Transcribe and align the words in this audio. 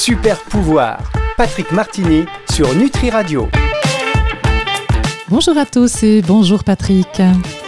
Super 0.00 0.38
pouvoir. 0.38 1.12
Patrick 1.36 1.72
Martini 1.72 2.24
sur 2.50 2.74
Nutri 2.74 3.10
Radio. 3.10 3.50
Bonjour 5.28 5.58
à 5.58 5.66
tous 5.66 6.02
et 6.02 6.22
bonjour 6.22 6.64
Patrick. 6.64 7.20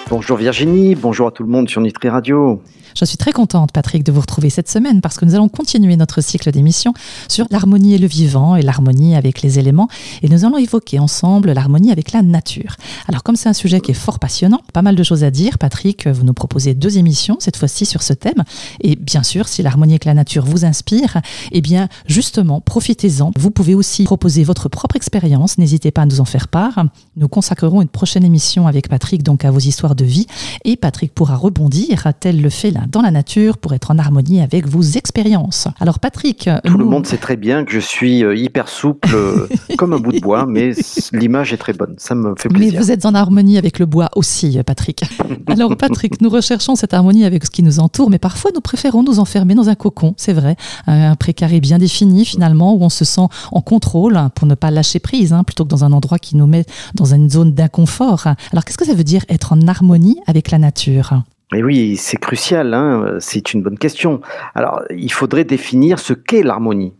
Bonjour 0.08 0.36
Virginie, 0.36 0.94
bonjour 0.94 1.28
à 1.28 1.30
tout 1.30 1.42
le 1.42 1.48
monde 1.48 1.68
sur 1.68 1.80
Nutri 1.80 2.08
Radio. 2.08 2.62
Je 2.94 3.04
suis 3.04 3.16
très 3.16 3.32
contente, 3.32 3.72
Patrick, 3.72 4.04
de 4.04 4.12
vous 4.12 4.20
retrouver 4.20 4.50
cette 4.50 4.68
semaine 4.68 5.00
parce 5.00 5.16
que 5.16 5.24
nous 5.24 5.34
allons 5.34 5.48
continuer 5.48 5.96
notre 5.96 6.20
cycle 6.20 6.50
d'émissions 6.50 6.92
sur 7.28 7.46
l'harmonie 7.50 7.94
et 7.94 7.98
le 7.98 8.06
vivant 8.06 8.54
et 8.54 8.62
l'harmonie 8.62 9.16
avec 9.16 9.42
les 9.42 9.58
éléments. 9.58 9.88
Et 10.22 10.28
nous 10.28 10.44
allons 10.44 10.58
évoquer 10.58 10.98
ensemble 10.98 11.52
l'harmonie 11.52 11.90
avec 11.90 12.12
la 12.12 12.22
nature. 12.22 12.76
Alors, 13.08 13.22
comme 13.22 13.36
c'est 13.36 13.48
un 13.48 13.54
sujet 13.54 13.80
qui 13.80 13.92
est 13.92 13.94
fort 13.94 14.18
passionnant, 14.18 14.60
pas 14.72 14.82
mal 14.82 14.94
de 14.94 15.02
choses 15.02 15.24
à 15.24 15.30
dire, 15.30 15.58
Patrick, 15.58 16.06
vous 16.06 16.24
nous 16.24 16.34
proposez 16.34 16.74
deux 16.74 16.98
émissions 16.98 17.36
cette 17.40 17.56
fois-ci 17.56 17.86
sur 17.86 18.02
ce 18.02 18.12
thème. 18.12 18.44
Et 18.80 18.96
bien 18.96 19.22
sûr, 19.22 19.48
si 19.48 19.62
l'harmonie 19.62 19.94
avec 19.94 20.04
la 20.04 20.14
nature 20.14 20.44
vous 20.44 20.64
inspire, 20.64 21.20
eh 21.50 21.60
bien, 21.60 21.88
justement, 22.06 22.60
profitez-en. 22.60 23.32
Vous 23.38 23.50
pouvez 23.50 23.74
aussi 23.74 24.04
proposer 24.04 24.44
votre 24.44 24.68
propre 24.68 24.96
expérience. 24.96 25.56
N'hésitez 25.56 25.90
pas 25.90 26.02
à 26.02 26.06
nous 26.06 26.20
en 26.20 26.26
faire 26.26 26.48
part. 26.48 26.84
Nous 27.16 27.28
consacrerons 27.28 27.80
une 27.80 27.88
prochaine 27.88 28.24
émission 28.24 28.66
avec 28.66 28.88
Patrick 28.88 29.22
donc 29.22 29.44
à 29.44 29.50
vos 29.50 29.60
histoires 29.60 29.94
de 29.94 30.01
vie. 30.04 30.26
Et 30.64 30.76
Patrick 30.76 31.14
pourra 31.14 31.36
rebondir, 31.36 32.06
tel 32.20 32.40
le 32.40 32.50
fait 32.50 32.70
là 32.70 32.82
dans 32.90 33.02
la 33.02 33.10
nature 33.10 33.58
pour 33.58 33.74
être 33.74 33.90
en 33.90 33.98
harmonie 33.98 34.40
avec 34.40 34.66
vos 34.66 34.82
expériences. 34.82 35.68
Alors 35.80 35.98
Patrick... 35.98 36.48
Tout 36.64 36.78
le 36.78 36.84
monde 36.84 37.06
sait 37.06 37.16
très 37.16 37.36
bien 37.36 37.64
que 37.64 37.72
je 37.72 37.78
suis 37.78 38.24
euh, 38.24 38.36
hyper 38.36 38.68
souple 38.68 39.10
euh, 39.14 39.48
comme 39.76 39.92
un 39.92 39.98
bout 39.98 40.12
de 40.12 40.20
bois, 40.20 40.46
mais 40.48 40.72
l'image 41.12 41.52
est 41.52 41.56
très 41.56 41.72
bonne, 41.72 41.94
ça 41.98 42.14
me 42.14 42.34
fait 42.36 42.48
plaisir. 42.48 42.72
Mais 42.72 42.78
vous 42.78 42.90
êtes 42.90 43.06
en 43.06 43.14
harmonie 43.14 43.58
avec 43.58 43.78
le 43.78 43.86
bois 43.86 44.08
aussi, 44.14 44.58
Patrick. 44.64 45.02
Alors 45.46 45.76
Patrick, 45.76 46.20
nous 46.20 46.30
recherchons 46.30 46.74
cette 46.76 46.94
harmonie 46.94 47.24
avec 47.24 47.44
ce 47.44 47.50
qui 47.50 47.62
nous 47.62 47.80
entoure, 47.80 48.10
mais 48.10 48.18
parfois 48.18 48.50
nous 48.54 48.60
préférons 48.60 49.02
nous 49.02 49.18
enfermer 49.18 49.54
dans 49.54 49.68
un 49.68 49.74
cocon, 49.74 50.14
c'est 50.16 50.32
vrai, 50.32 50.56
un 50.86 51.16
précaré 51.16 51.60
bien 51.60 51.78
défini 51.78 52.24
finalement, 52.24 52.74
où 52.74 52.82
on 52.82 52.88
se 52.88 53.04
sent 53.04 53.26
en 53.50 53.60
contrôle 53.60 54.18
pour 54.34 54.46
ne 54.46 54.54
pas 54.54 54.70
lâcher 54.70 54.98
prise, 54.98 55.32
hein, 55.32 55.44
plutôt 55.44 55.64
que 55.64 55.70
dans 55.70 55.84
un 55.84 55.92
endroit 55.92 56.18
qui 56.18 56.36
nous 56.36 56.46
met 56.46 56.64
dans 56.94 57.14
une 57.14 57.30
zone 57.30 57.52
d'inconfort. 57.52 58.26
Alors 58.52 58.64
qu'est-ce 58.64 58.78
que 58.78 58.86
ça 58.86 58.94
veut 58.94 59.04
dire 59.04 59.24
être 59.28 59.52
en 59.52 59.66
harmonie 59.66 59.81
avec 60.26 60.50
la 60.50 60.58
nature 60.58 61.22
et 61.54 61.62
oui, 61.62 61.98
c'est 61.98 62.16
crucial, 62.16 62.72
hein, 62.72 63.18
c'est 63.20 63.52
une 63.52 63.62
bonne 63.62 63.76
question. 63.76 64.22
Alors, 64.54 64.82
il 64.88 65.12
faudrait 65.12 65.44
définir 65.44 65.98
ce 65.98 66.14
qu'est 66.14 66.42
l'harmonie. 66.42 66.94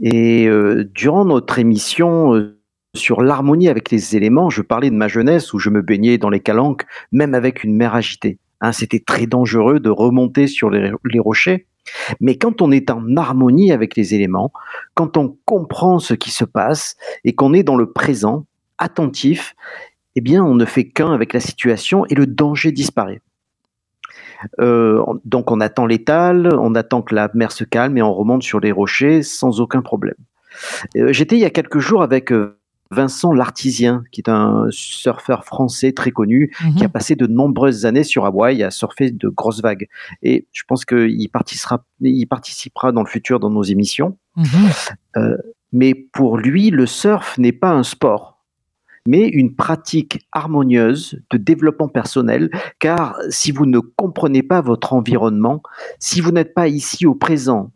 Et 0.00 0.46
euh, 0.46 0.90
durant 0.94 1.26
notre 1.26 1.58
émission 1.58 2.34
euh, 2.34 2.58
sur 2.94 3.20
l'harmonie 3.20 3.68
avec 3.68 3.90
les 3.90 4.16
éléments, 4.16 4.48
je 4.48 4.62
parlais 4.62 4.88
de 4.88 4.94
ma 4.94 5.06
jeunesse 5.06 5.52
où 5.52 5.58
je 5.58 5.68
me 5.68 5.82
baignais 5.82 6.16
dans 6.16 6.30
les 6.30 6.40
calanques, 6.40 6.86
même 7.12 7.34
avec 7.34 7.62
une 7.62 7.76
mer 7.76 7.94
agitée. 7.94 8.38
Hein, 8.62 8.72
C'était 8.72 9.00
très 9.00 9.26
dangereux 9.26 9.80
de 9.80 9.90
remonter 9.90 10.46
sur 10.46 10.70
les 10.70 11.18
rochers. 11.18 11.66
Mais 12.20 12.36
quand 12.36 12.62
on 12.62 12.70
est 12.70 12.90
en 12.90 13.16
harmonie 13.16 13.72
avec 13.72 13.96
les 13.96 14.14
éléments, 14.14 14.52
quand 14.94 15.16
on 15.16 15.36
comprend 15.44 15.98
ce 15.98 16.14
qui 16.14 16.30
se 16.30 16.44
passe 16.44 16.96
et 17.24 17.34
qu'on 17.34 17.52
est 17.52 17.62
dans 17.62 17.76
le 17.76 17.92
présent, 17.92 18.46
attentif, 18.78 19.54
eh 20.18 20.20
bien, 20.20 20.42
on 20.42 20.56
ne 20.56 20.64
fait 20.64 20.84
qu'un 20.84 21.12
avec 21.12 21.32
la 21.32 21.38
situation 21.38 22.04
et 22.06 22.16
le 22.16 22.26
danger 22.26 22.72
disparaît. 22.72 23.20
Euh, 24.60 25.00
donc 25.24 25.52
on 25.52 25.60
attend 25.60 25.86
l'étal, 25.86 26.48
on 26.58 26.74
attend 26.74 27.02
que 27.02 27.14
la 27.14 27.30
mer 27.34 27.52
se 27.52 27.62
calme 27.62 27.96
et 27.98 28.02
on 28.02 28.12
remonte 28.12 28.42
sur 28.42 28.58
les 28.58 28.72
rochers 28.72 29.22
sans 29.22 29.60
aucun 29.60 29.80
problème. 29.80 30.16
Euh, 30.96 31.12
j'étais 31.12 31.36
il 31.36 31.40
y 31.40 31.44
a 31.44 31.50
quelques 31.50 31.78
jours 31.78 32.02
avec 32.02 32.32
euh, 32.32 32.58
Vincent 32.90 33.32
Lartisien, 33.32 34.02
qui 34.10 34.20
est 34.20 34.28
un 34.28 34.66
surfeur 34.70 35.44
français 35.44 35.92
très 35.92 36.10
connu, 36.10 36.52
qui 36.76 36.82
a 36.82 36.88
mhm. 36.88 36.92
passé 36.92 37.14
de 37.14 37.28
nombreuses 37.28 37.86
années 37.86 38.02
sur 38.02 38.26
Hawaï 38.26 38.64
à 38.64 38.72
surfer 38.72 39.12
de 39.12 39.28
grosses 39.28 39.62
vagues. 39.62 39.86
Et 40.22 40.48
je 40.52 40.64
pense 40.66 40.84
qu'il 40.84 41.28
participera, 41.28 41.84
il 42.00 42.26
participera 42.26 42.90
dans 42.90 43.04
le 43.04 43.08
futur 43.08 43.38
dans 43.38 43.50
nos 43.50 43.62
émissions. 43.62 44.16
Mhm. 44.36 45.36
mais 45.72 45.94
pour 45.94 46.38
lui, 46.38 46.70
le 46.70 46.86
surf 46.86 47.38
n'est 47.38 47.52
pas 47.52 47.70
un 47.70 47.84
sport 47.84 48.37
mais 49.06 49.26
une 49.28 49.54
pratique 49.54 50.26
harmonieuse 50.32 51.20
de 51.30 51.38
développement 51.38 51.88
personnel, 51.88 52.50
car 52.78 53.18
si 53.30 53.52
vous 53.52 53.66
ne 53.66 53.78
comprenez 53.78 54.42
pas 54.42 54.60
votre 54.60 54.92
environnement, 54.92 55.62
si 55.98 56.20
vous 56.20 56.30
n'êtes 56.30 56.54
pas 56.54 56.68
ici 56.68 57.06
au 57.06 57.14
présent, 57.14 57.72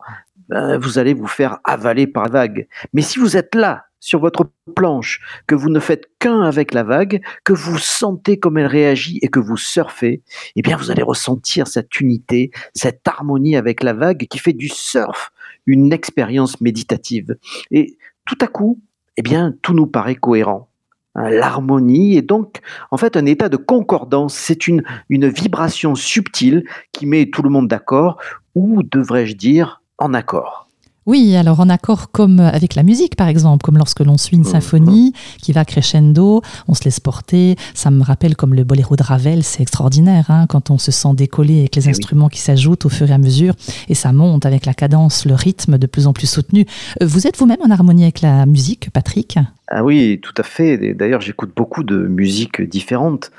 ben, 0.49 0.77
vous 0.77 0.99
allez 0.99 1.13
vous 1.13 1.27
faire 1.27 1.59
avaler 1.63 2.07
par 2.07 2.25
la 2.25 2.29
vague. 2.29 2.67
Mais 2.93 3.01
si 3.01 3.19
vous 3.19 3.37
êtes 3.37 3.55
là, 3.55 3.85
sur 4.03 4.19
votre 4.19 4.49
planche, 4.75 5.21
que 5.47 5.55
vous 5.55 5.69
ne 5.69 5.79
faites 5.79 6.09
qu'un 6.19 6.41
avec 6.41 6.73
la 6.73 6.83
vague, 6.83 7.21
que 7.45 7.53
vous 7.53 7.77
sentez 7.77 8.37
comme 8.37 8.57
elle 8.57 8.67
réagit 8.67 9.17
et 9.21 9.29
que 9.29 9.39
vous 9.39 9.55
surfez, 9.55 10.23
eh 10.57 10.61
bien 10.61 10.75
vous 10.75 10.91
allez 10.91 11.03
ressentir 11.03 11.67
cette 11.67 12.01
unité, 12.01 12.51
cette 12.73 13.07
harmonie 13.07 13.55
avec 13.55 13.81
la 13.81 13.93
vague 13.93 14.27
qui 14.29 14.39
fait 14.39 14.51
du 14.51 14.67
surf 14.67 15.31
une 15.65 15.93
expérience 15.93 16.59
méditative. 16.59 17.37
Et 17.71 17.97
tout 18.25 18.37
à 18.41 18.47
coup, 18.47 18.81
eh 19.15 19.21
bien 19.21 19.53
tout 19.61 19.73
nous 19.73 19.87
paraît 19.87 20.15
cohérent. 20.15 20.69
Hein, 21.15 21.29
l'harmonie 21.29 22.17
est 22.17 22.21
donc 22.23 22.59
en 22.91 22.97
fait 22.97 23.17
un 23.17 23.25
état 23.25 23.49
de 23.49 23.57
concordance. 23.57 24.33
C'est 24.33 24.67
une, 24.67 24.83
une 25.09 25.27
vibration 25.27 25.95
subtile 25.95 26.63
qui 26.91 27.05
met 27.05 27.27
tout 27.27 27.41
le 27.41 27.49
monde 27.49 27.67
d'accord, 27.67 28.19
ou 28.55 28.83
devrais-je 28.83 29.35
dire 29.35 29.81
en 29.97 30.13
accord. 30.13 30.62
Oui, 31.05 31.35
alors 31.35 31.59
en 31.59 31.69
accord 31.69 32.11
comme 32.11 32.39
avec 32.39 32.75
la 32.75 32.83
musique 32.83 33.15
par 33.15 33.27
exemple, 33.27 33.63
comme 33.63 33.77
lorsque 33.77 33.99
l'on 33.99 34.17
suit 34.17 34.37
une 34.37 34.43
mmh. 34.43 34.45
symphonie 34.45 35.13
qui 35.41 35.51
va 35.51 35.65
crescendo, 35.65 36.41
on 36.67 36.73
se 36.73 36.83
laisse 36.85 36.99
porter. 36.99 37.55
Ça 37.73 37.91
me 37.91 38.03
rappelle 38.03 38.35
comme 38.35 38.53
le 38.53 38.63
boléro 38.63 38.95
de 38.95 39.03
Ravel, 39.03 39.43
c'est 39.43 39.61
extraordinaire 39.61 40.25
hein, 40.29 40.45
quand 40.47 40.71
on 40.71 40.77
se 40.77 40.91
sent 40.91 41.13
décollé 41.13 41.59
avec 41.59 41.75
les 41.75 41.87
eh 41.87 41.89
instruments 41.89 42.29
qui 42.29 42.39
s'ajoutent 42.39 42.85
au 42.85 42.89
fur 42.89 43.09
et 43.09 43.13
à 43.13 43.17
mesure 43.17 43.53
et 43.89 43.95
ça 43.95 44.13
monte 44.13 44.45
avec 44.45 44.65
la 44.65 44.73
cadence, 44.73 45.25
le 45.25 45.33
rythme 45.33 45.77
de 45.77 45.87
plus 45.87 46.07
en 46.07 46.13
plus 46.13 46.27
soutenu. 46.27 46.65
Euh, 47.01 47.05
vous 47.05 47.27
êtes 47.27 47.37
vous-même 47.37 47.61
en 47.65 47.71
harmonie 47.71 48.03
avec 48.03 48.21
la 48.21 48.45
musique, 48.45 48.89
Patrick? 48.91 49.37
Ah 49.67 49.83
oui, 49.83 50.19
tout 50.21 50.33
à 50.37 50.43
fait. 50.43 50.93
D'ailleurs, 50.93 51.21
j'écoute 51.21 51.51
beaucoup 51.55 51.83
de 51.83 51.97
musiques 52.07 52.61
différentes 52.61 53.31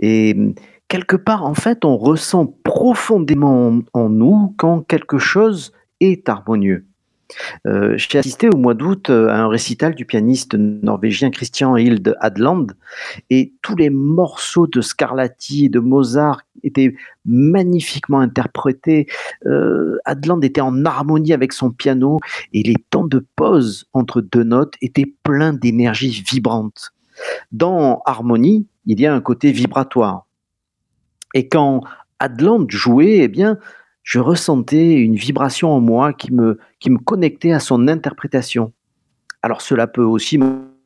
et 0.00 0.36
quelque 0.88 1.16
part, 1.16 1.44
en 1.44 1.54
fait, 1.54 1.84
on 1.84 1.96
ressent 1.96 2.46
profondément 2.64 3.80
en 3.92 4.08
nous 4.08 4.54
quand 4.58 4.80
quelque 4.80 5.18
chose 5.18 5.72
est 6.00 6.28
harmonieux. 6.28 6.86
Euh, 7.66 7.94
j'ai 7.96 8.18
assisté 8.18 8.48
au 8.48 8.56
mois 8.56 8.74
d'août 8.74 9.10
euh, 9.10 9.28
à 9.28 9.36
un 9.36 9.48
récital 9.48 9.94
du 9.94 10.04
pianiste 10.04 10.54
norvégien 10.54 11.30
Christian 11.30 11.76
Hilde 11.76 12.16
Adland 12.20 12.72
et 13.30 13.52
tous 13.62 13.76
les 13.76 13.90
morceaux 13.90 14.66
de 14.66 14.80
Scarlatti 14.80 15.66
et 15.66 15.68
de 15.68 15.80
Mozart 15.80 16.42
étaient 16.62 16.94
magnifiquement 17.24 18.20
interprétés. 18.20 19.06
Euh, 19.46 19.98
Adland 20.04 20.42
était 20.44 20.60
en 20.60 20.84
harmonie 20.84 21.32
avec 21.32 21.52
son 21.52 21.70
piano 21.70 22.20
et 22.52 22.62
les 22.62 22.76
temps 22.90 23.06
de 23.06 23.24
pause 23.36 23.86
entre 23.92 24.20
deux 24.20 24.44
notes 24.44 24.74
étaient 24.80 25.12
pleins 25.22 25.52
d'énergie 25.52 26.22
vibrante. 26.30 26.92
Dans 27.52 28.02
Harmonie, 28.06 28.66
il 28.86 29.00
y 29.00 29.06
a 29.06 29.14
un 29.14 29.20
côté 29.20 29.52
vibratoire. 29.52 30.26
Et 31.34 31.48
quand 31.48 31.82
Adland 32.18 32.70
jouait, 32.70 33.18
eh 33.18 33.28
bien, 33.28 33.58
je 34.02 34.18
ressentais 34.18 34.94
une 34.94 35.16
vibration 35.16 35.70
en 35.70 35.80
moi 35.80 36.12
qui 36.12 36.32
me, 36.32 36.58
qui 36.80 36.90
me 36.90 36.98
connectait 36.98 37.52
à 37.52 37.60
son 37.60 37.88
interprétation. 37.88 38.72
Alors 39.42 39.60
cela 39.60 39.86
peut 39.86 40.04
aussi 40.04 40.38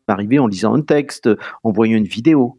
m'arriver 0.09 0.39
en 0.39 0.47
lisant 0.47 0.75
un 0.75 0.83
texte, 0.83 1.29
en 1.63 1.73
voyant 1.73 1.97
une 1.97 2.05
vidéo. 2.05 2.59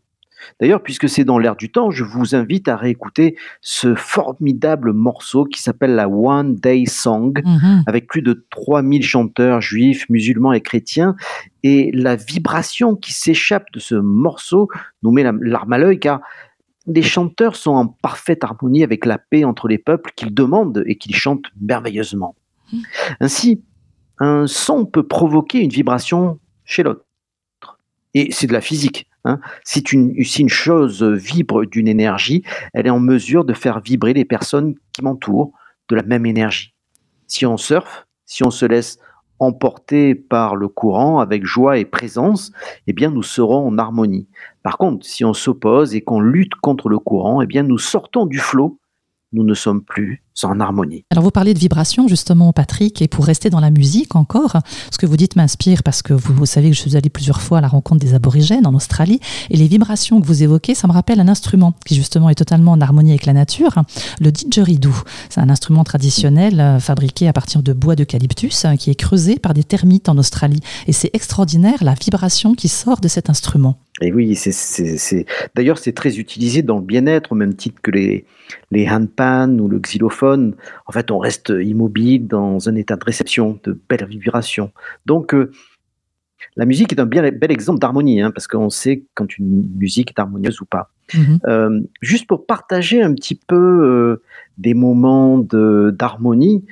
D'ailleurs, 0.60 0.82
puisque 0.82 1.10
c'est 1.10 1.24
dans 1.24 1.40
l'air 1.40 1.56
du 1.56 1.72
temps, 1.72 1.92
je 1.92 2.04
vous 2.04 2.36
invite 2.36 2.68
à 2.68 2.76
réécouter 2.76 3.36
ce 3.62 3.96
formidable 3.96 4.94
morceau 4.94 5.46
qui 5.46 5.62
s'appelle 5.62 5.96
la 5.96 6.08
One 6.08 6.56
Day 6.56 6.86
Song, 6.86 7.34
mhm. 7.44 7.84
avec 7.88 8.08
plus 8.08 8.22
de 8.22 8.46
3000 8.52 9.04
chanteurs 9.04 9.62
juifs, 9.62 10.08
musulmans 10.10 10.54
et 10.54 10.62
chrétiens. 10.62 11.16
Et 11.64 11.92
la 11.94 12.16
vibration 12.16 12.96
qui 12.96 13.14
s'échappe 13.14 13.72
de 13.74 13.80
ce 13.80 13.96
morceau 13.96 14.70
nous 15.04 15.12
met 15.12 15.24
l'arme 15.42 15.74
à 15.74 15.78
l'œil, 15.78 16.00
car 16.00 16.22
les 16.88 17.02
chanteurs 17.02 17.56
sont 17.56 17.72
en 17.72 17.88
parfaite 17.88 18.44
harmonie 18.44 18.84
avec 18.84 19.06
la 19.06 19.18
paix 19.18 19.44
entre 19.44 19.68
les 19.68 19.78
peuples 19.78 20.12
qu'ils 20.16 20.34
demandent 20.34 20.84
et 20.88 20.96
qu'ils 20.96 21.16
chantent 21.16 21.46
merveilleusement. 21.62 22.36
Hmm. 22.72 22.80
Ainsi, 23.20 23.62
un 24.20 24.48
son 24.48 24.86
peut 24.86 25.06
provoquer 25.06 25.60
une 25.60 25.70
vibration 25.70 26.40
chez 26.64 26.84
l'autre. 26.84 27.04
Et 28.14 28.32
c'est 28.32 28.48
de 28.48 28.54
la 28.54 28.62
physique. 28.62 29.08
Hein. 29.26 29.40
Si, 29.64 29.80
une, 29.92 30.16
une 30.16 30.50
chose 30.50 31.04
vibre 31.04 31.66
d'une 31.66 31.88
énergie, 31.88 32.44
elle 32.74 32.88
est 32.88 32.92
en 32.92 33.00
mesure 33.00 33.44
de 33.46 33.54
faire 33.54 33.82
vibrer 33.82 34.14
les 34.14 34.26
personnes 34.26 34.76
qui 34.94 35.04
m'entourent 35.04 35.52
de 35.90 35.96
la 35.96 36.04
même 36.04 36.26
énergie. 36.26 36.74
Si 37.28 37.46
on 37.46 37.58
surfe, 37.58 38.08
si 38.26 38.44
on 38.44 38.52
se 38.52 38.66
laisse 38.66 39.00
emporté 39.40 40.16
par 40.16 40.56
le 40.56 40.68
courant 40.68 41.20
avec 41.20 41.46
joie 41.46 41.78
et 41.78 41.86
présence, 41.86 42.52
eh 42.88 42.94
bien 42.94 43.12
nous 43.12 43.24
serons 43.24 43.68
en 43.68 43.78
harmonie. 43.78 44.28
Par 44.64 44.78
contre, 44.78 45.06
si 45.06 45.24
on 45.24 45.34
s'oppose 45.34 45.96
et 45.96 46.02
qu'on 46.02 46.20
lutte 46.20 46.56
contre 46.56 46.90
le 46.90 47.00
courant, 47.00 47.42
eh 47.42 47.46
bien 47.46 47.64
nous 47.64 47.78
sortons 47.78 48.26
du 48.26 48.40
flot 48.40 48.80
nous 49.34 49.44
ne 49.44 49.54
sommes 49.54 49.84
plus 49.84 50.24
en 50.46 50.60
harmonie. 50.60 51.04
Alors 51.12 51.24
vous 51.24 51.32
parlez 51.32 51.54
de 51.54 51.60
vibration 51.60 52.08
justement 52.08 52.54
Patrick 52.54 53.02
et 53.02 53.08
pour 53.08 53.26
rester 53.26 53.50
dans 53.50 53.60
la 53.60 53.72
musique 53.72 54.16
encore, 54.16 54.58
ce 54.92 54.98
que 54.98 55.06
vous 55.06 55.18
dites 55.18 55.36
m'inspire 55.36 55.84
parce 55.84 56.02
que 56.02 56.14
vous, 56.14 56.46
savez 56.46 56.70
que 56.70 56.76
je 56.76 56.82
suis 56.82 56.96
allée 56.96 57.10
plusieurs 57.10 57.42
fois 57.42 57.60
à 57.60 57.62
la 57.62 57.68
rencontre 57.68 58.02
des 58.02 58.14
aborigènes 58.14 58.68
en 58.68 58.74
Australie 58.74 59.20
et 59.50 59.58
les 59.58 59.68
vibrations 59.68 60.22
que 60.22 60.28
vous 60.28 60.44
évoquez, 60.44 60.76
ça 60.76 60.88
me 60.88 60.94
rappelle 60.94 61.20
un 61.20 61.28
instrument 61.28 61.74
qui 61.86 61.96
justement 61.96 62.30
est 62.30 62.36
totalement 62.36 62.74
en 62.74 62.82
harmonie 62.82 63.12
avec 63.12 63.26
la 63.26 63.34
nature, 63.34 63.84
le 64.20 64.32
didgeridoo. 64.32 64.94
C'est 65.30 65.42
un 65.42 65.50
instrument 65.50 65.84
traditionnel 65.84 66.60
euh, 66.60 66.80
fabriqué 66.80 67.28
à 67.28 67.34
partir 67.34 67.64
de 67.64 67.74
bois 67.74 67.96
d'eucalyptus 67.96 68.66
hein, 68.66 68.78
qui 68.78 68.90
est 68.90 68.96
creusé 68.96 69.38
par 69.38 69.54
des 69.54 69.64
termites 69.64 70.10
en 70.10 70.18
Australie 70.18 70.62
et 70.88 70.94
c'est 70.94 71.10
extraordinaire 71.14 71.84
la 71.84 71.94
vibration 71.94 72.54
qui 72.54 72.68
sort 72.68 73.00
de 73.00 73.08
cet 73.08 73.30
instrument. 73.30 73.78
Et 74.02 74.12
oui, 74.14 74.36
c'est, 74.36 75.26
d'ailleurs, 75.56 75.80
c'est 75.80 75.94
très 75.94 76.20
utilisé 76.20 76.62
dans 76.62 76.76
le 76.76 76.84
bien-être, 76.84 77.32
au 77.32 77.36
même 77.36 77.56
titre 77.56 77.82
que 77.82 77.90
les, 77.90 78.26
les 78.70 78.88
handpans 78.88 79.58
ou 79.58 79.68
le 79.68 79.80
xylophone. 79.80 80.27
En 80.86 80.92
fait, 80.92 81.12
on 81.12 81.20
reste 81.20 81.50
immobile 81.50 82.28
dans 82.28 82.70
un 82.70 82.76
état 82.76 82.96
de 82.96 83.04
réception, 83.04 83.60
de 83.64 83.80
belles 83.90 84.06
vibrations. 84.08 84.72
Donc, 85.06 85.34
euh, 85.34 85.52
la 86.56 86.66
musique 86.66 86.94
est 86.94 87.00
un 87.00 87.06
bien 87.06 87.30
bel 87.32 87.52
exemple 87.52 87.80
d'harmonie, 87.80 88.22
hein, 88.22 88.32
parce 88.32 88.48
qu'on 88.48 88.70
sait 88.70 89.04
quand 89.16 89.38
une 89.38 89.70
musique 89.76 90.12
est 90.12 90.20
harmonieuse 90.20 90.62
ou 90.62 90.66
pas. 90.66 90.92
Mm-hmm. 91.14 91.40
Euh, 91.48 91.82
juste 92.02 92.28
pour 92.28 92.46
partager 92.46 93.02
un 93.02 93.14
petit 93.14 93.36
peu 93.36 93.56
euh, 93.56 94.24
des 94.58 94.74
moments 94.74 95.38
d'harmonie, 95.38 96.66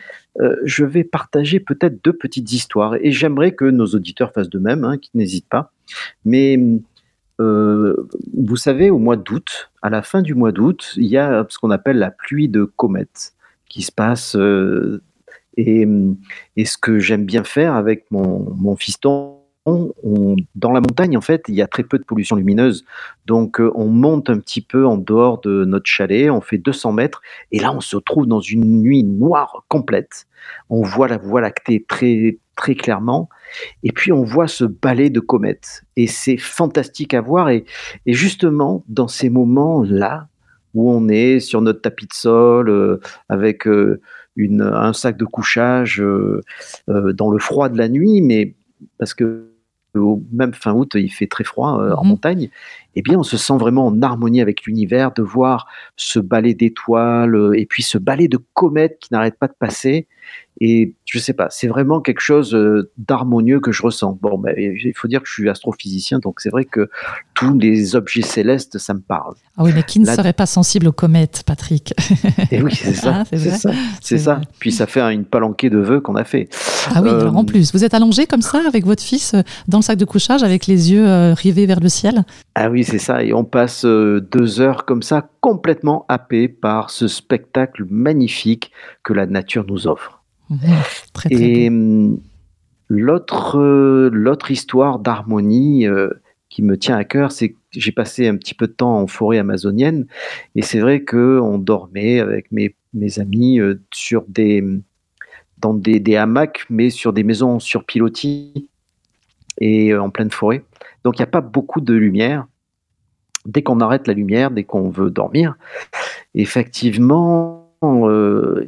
je 0.65 0.83
vais 0.83 1.05
partager 1.05 1.61
peut-être 1.61 2.03
deux 2.03 2.11
petites 2.11 2.51
histoires 2.51 2.95
et 2.95 3.11
j'aimerais 3.11 3.53
que 3.53 3.63
nos 3.63 3.85
auditeurs 3.85 4.33
fassent 4.33 4.49
de 4.49 4.59
même, 4.59 4.83
hein, 4.83 4.97
qu'ils 4.97 5.17
n'hésitent 5.17 5.47
pas. 5.47 5.71
Mais 6.25 6.59
euh, 7.39 8.07
vous 8.33 8.55
savez, 8.55 8.89
au 8.89 8.97
mois 8.97 9.17
d'août, 9.17 9.71
à 9.81 9.89
la 9.89 10.01
fin 10.01 10.21
du 10.21 10.35
mois 10.35 10.51
d'août, 10.51 10.93
il 10.95 11.05
y 11.05 11.17
a 11.17 11.45
ce 11.49 11.57
qu'on 11.57 11.71
appelle 11.71 11.97
la 11.97 12.11
pluie 12.11 12.47
de 12.47 12.63
comètes 12.63 13.33
qui 13.69 13.81
se 13.81 13.91
passe. 13.91 14.35
Euh, 14.35 15.01
et, 15.57 15.85
ce 16.65 16.77
que 16.77 16.99
j'aime 16.99 17.25
bien 17.25 17.43
faire 17.43 17.75
avec 17.75 18.05
mon, 18.11 18.75
fiston, 18.75 19.41
dans 19.65 20.71
la 20.71 20.81
montagne, 20.81 21.17
en 21.17 21.21
fait, 21.21 21.43
il 21.47 21.55
y 21.55 21.61
a 21.61 21.67
très 21.67 21.83
peu 21.83 21.97
de 21.97 22.03
pollution 22.03 22.35
lumineuse. 22.35 22.85
Donc, 23.25 23.59
euh, 23.59 23.71
on 23.73 23.87
monte 23.87 24.29
un 24.29 24.37
petit 24.37 24.61
peu 24.61 24.85
en 24.85 24.97
dehors 24.97 25.41
de 25.41 25.65
notre 25.65 25.87
chalet, 25.87 26.29
on 26.29 26.41
fait 26.41 26.57
200 26.57 26.91
mètres, 26.91 27.21
et 27.51 27.59
là, 27.59 27.73
on 27.73 27.81
se 27.81 27.95
retrouve 27.95 28.27
dans 28.27 28.41
une 28.41 28.81
nuit 28.81 29.03
noire 29.03 29.63
complète. 29.67 30.27
On 30.69 30.83
voit 30.83 31.07
la 31.07 31.17
Voie 31.17 31.41
lactée 31.41 31.83
très, 31.87 32.37
très 32.55 32.75
clairement. 32.75 33.29
Et 33.83 33.91
puis 33.91 34.11
on 34.11 34.23
voit 34.23 34.47
ce 34.47 34.65
balai 34.65 35.09
de 35.09 35.19
comètes. 35.19 35.83
Et 35.95 36.07
c'est 36.07 36.37
fantastique 36.37 37.13
à 37.13 37.21
voir. 37.21 37.49
Et, 37.49 37.65
justement, 38.05 38.83
dans 38.87 39.07
ces 39.07 39.29
moments-là, 39.29 40.27
où 40.75 40.91
on 40.91 41.07
est 41.07 41.39
sur 41.39 41.61
notre 41.61 41.81
tapis 41.81 42.05
de 42.05 42.13
sol, 42.13 42.69
euh, 42.69 42.99
avec 43.29 43.65
euh, 43.65 44.01
une, 44.35 44.61
un 44.61 44.93
sac 44.93 45.17
de 45.17 45.25
couchage 45.25 46.01
euh, 46.01 46.41
dans 46.87 47.31
le 47.31 47.39
froid 47.39 47.69
de 47.69 47.77
la 47.77 47.89
nuit, 47.89 48.21
mais 48.21 48.53
parce 48.99 49.13
que 49.13 49.49
même 50.33 50.53
fin 50.53 50.73
août, 50.73 50.91
il 50.95 51.07
fait 51.07 51.27
très 51.27 51.45
froid 51.45 51.69
en 51.69 52.03
mhm. 52.03 52.09
montagne, 52.09 52.49
eh 52.95 53.01
bien, 53.01 53.17
on 53.17 53.23
se 53.23 53.37
sent 53.37 53.55
vraiment 53.57 53.87
en 53.87 54.01
harmonie 54.01 54.41
avec 54.41 54.63
l'univers, 54.65 55.13
de 55.13 55.21
voir 55.21 55.67
ce 55.95 56.19
balai 56.19 56.53
d'étoiles 56.53 57.51
et 57.55 57.65
puis 57.65 57.81
ce 57.81 57.97
balai 57.97 58.27
de 58.27 58.37
comètes 58.53 58.97
qui 58.99 59.13
n'arrête 59.13 59.39
pas 59.39 59.47
de 59.47 59.55
passer. 59.57 60.07
Et 60.61 60.95
je 61.03 61.19
sais 61.19 61.33
pas, 61.33 61.47
c'est 61.49 61.67
vraiment 61.67 61.99
quelque 61.99 62.21
chose 62.21 62.55
euh, 62.55 62.89
d'harmonieux 62.97 63.59
que 63.59 63.73
je 63.73 63.81
ressens. 63.81 64.17
Bon, 64.21 64.37
ben, 64.37 64.55
il 64.57 64.93
faut 64.95 65.09
dire 65.09 65.21
que 65.21 65.27
je 65.27 65.33
suis 65.33 65.49
astrophysicien, 65.49 66.19
donc 66.19 66.39
c'est 66.39 66.49
vrai 66.49 66.63
que 66.63 66.89
tous 67.33 67.57
les 67.57 67.95
objets 67.97 68.21
célestes, 68.21 68.77
ça 68.77 68.93
me 68.93 69.01
parle. 69.01 69.35
Ah 69.57 69.63
oui, 69.63 69.71
mais 69.75 69.83
qui 69.83 69.99
ne 69.99 70.05
serait 70.05 70.33
pas 70.33 70.45
sensible 70.45 70.87
aux 70.87 70.93
comètes, 70.93 71.43
Patrick? 71.45 71.93
Et 72.51 72.57
eh 72.57 72.61
oui, 72.61 72.73
c'est 72.73 72.93
ça. 72.93 73.21
Ah, 73.21 73.23
c'est 73.29 73.49
ça. 73.49 73.71
C'est 74.01 74.17
ça. 74.17 74.41
Puis 74.59 74.71
ça 74.71 74.87
fait 74.87 75.01
une 75.01 75.25
palanquée 75.25 75.69
de 75.69 75.77
vœux 75.77 75.99
qu'on 75.99 76.15
a 76.15 76.23
fait. 76.23 76.47
Ah 76.93 77.01
oui, 77.01 77.09
en 77.09 77.41
euh, 77.41 77.43
plus, 77.43 77.73
vous 77.73 77.83
êtes 77.83 77.93
allongé 77.93 78.25
comme 78.25 78.41
ça 78.41 78.61
avec 78.65 78.85
votre 78.85 79.03
fils 79.03 79.33
euh, 79.33 79.41
dans 79.67 79.79
le 79.79 79.83
sac 79.83 79.97
de 79.97 80.05
couchage, 80.05 80.43
avec 80.43 80.67
les 80.67 80.93
yeux 80.93 81.33
rivés 81.33 81.65
vers 81.65 81.81
le 81.81 81.89
ciel? 81.89 82.23
Ah 82.55 82.69
oui, 82.69 82.85
c'est 82.85 82.99
ça. 82.99 83.23
Et 83.23 83.33
on 83.33 83.43
passe 83.43 83.83
deux 83.83 84.61
heures 84.61 84.85
comme 84.85 85.01
ça, 85.01 85.29
complètement 85.41 86.05
happé 86.07 86.47
par 86.47 86.91
ce 86.91 87.07
spectacle 87.07 87.85
magnifique 87.89 88.71
que 89.03 89.11
la 89.11 89.25
nature 89.25 89.65
nous 89.67 89.87
offre 89.87 90.24
et 91.29 91.67
hum, 91.69 92.19
l'autre, 92.87 93.59
euh, 93.59 94.09
l'autre 94.11 94.51
histoire 94.51 94.99
d'harmonie 94.99 95.87
euh, 95.87 96.09
qui 96.49 96.61
me 96.61 96.77
tient 96.77 96.95
à 96.95 97.03
cœur, 97.03 97.31
c'est 97.31 97.49
que 97.49 97.57
j'ai 97.71 97.91
passé 97.91 98.27
un 98.27 98.37
petit 98.37 98.53
peu 98.53 98.67
de 98.67 98.73
temps 98.73 98.97
en 98.99 99.07
forêt 99.07 99.37
amazonienne 99.37 100.07
et 100.55 100.61
c'est 100.61 100.79
vrai 100.79 101.03
qu'on 101.03 101.57
dormait 101.57 102.19
avec 102.19 102.51
mes, 102.51 102.75
mes 102.93 103.19
amis 103.19 103.59
euh, 103.59 103.81
sur 103.91 104.23
des, 104.27 104.63
dans 105.57 105.73
des, 105.73 105.99
des, 105.99 106.15
hamacs, 106.15 106.65
mais 106.69 106.89
sur 106.89 107.13
des 107.13 107.23
maisons 107.23 107.59
sur 107.59 107.83
pilotis 107.83 108.69
et 109.59 109.95
en 109.95 110.09
pleine 110.09 110.31
forêt. 110.31 110.63
Donc 111.03 111.17
il 111.17 111.21
n'y 111.21 111.27
a 111.27 111.31
pas 111.31 111.41
beaucoup 111.41 111.81
de 111.81 111.93
lumière. 111.93 112.47
Dès 113.45 113.61
qu'on 113.61 113.79
arrête 113.79 114.07
la 114.07 114.13
lumière, 114.13 114.49
dès 114.49 114.63
qu'on 114.63 114.89
veut 114.89 115.11
dormir, 115.11 115.55
effectivement, 116.33 117.71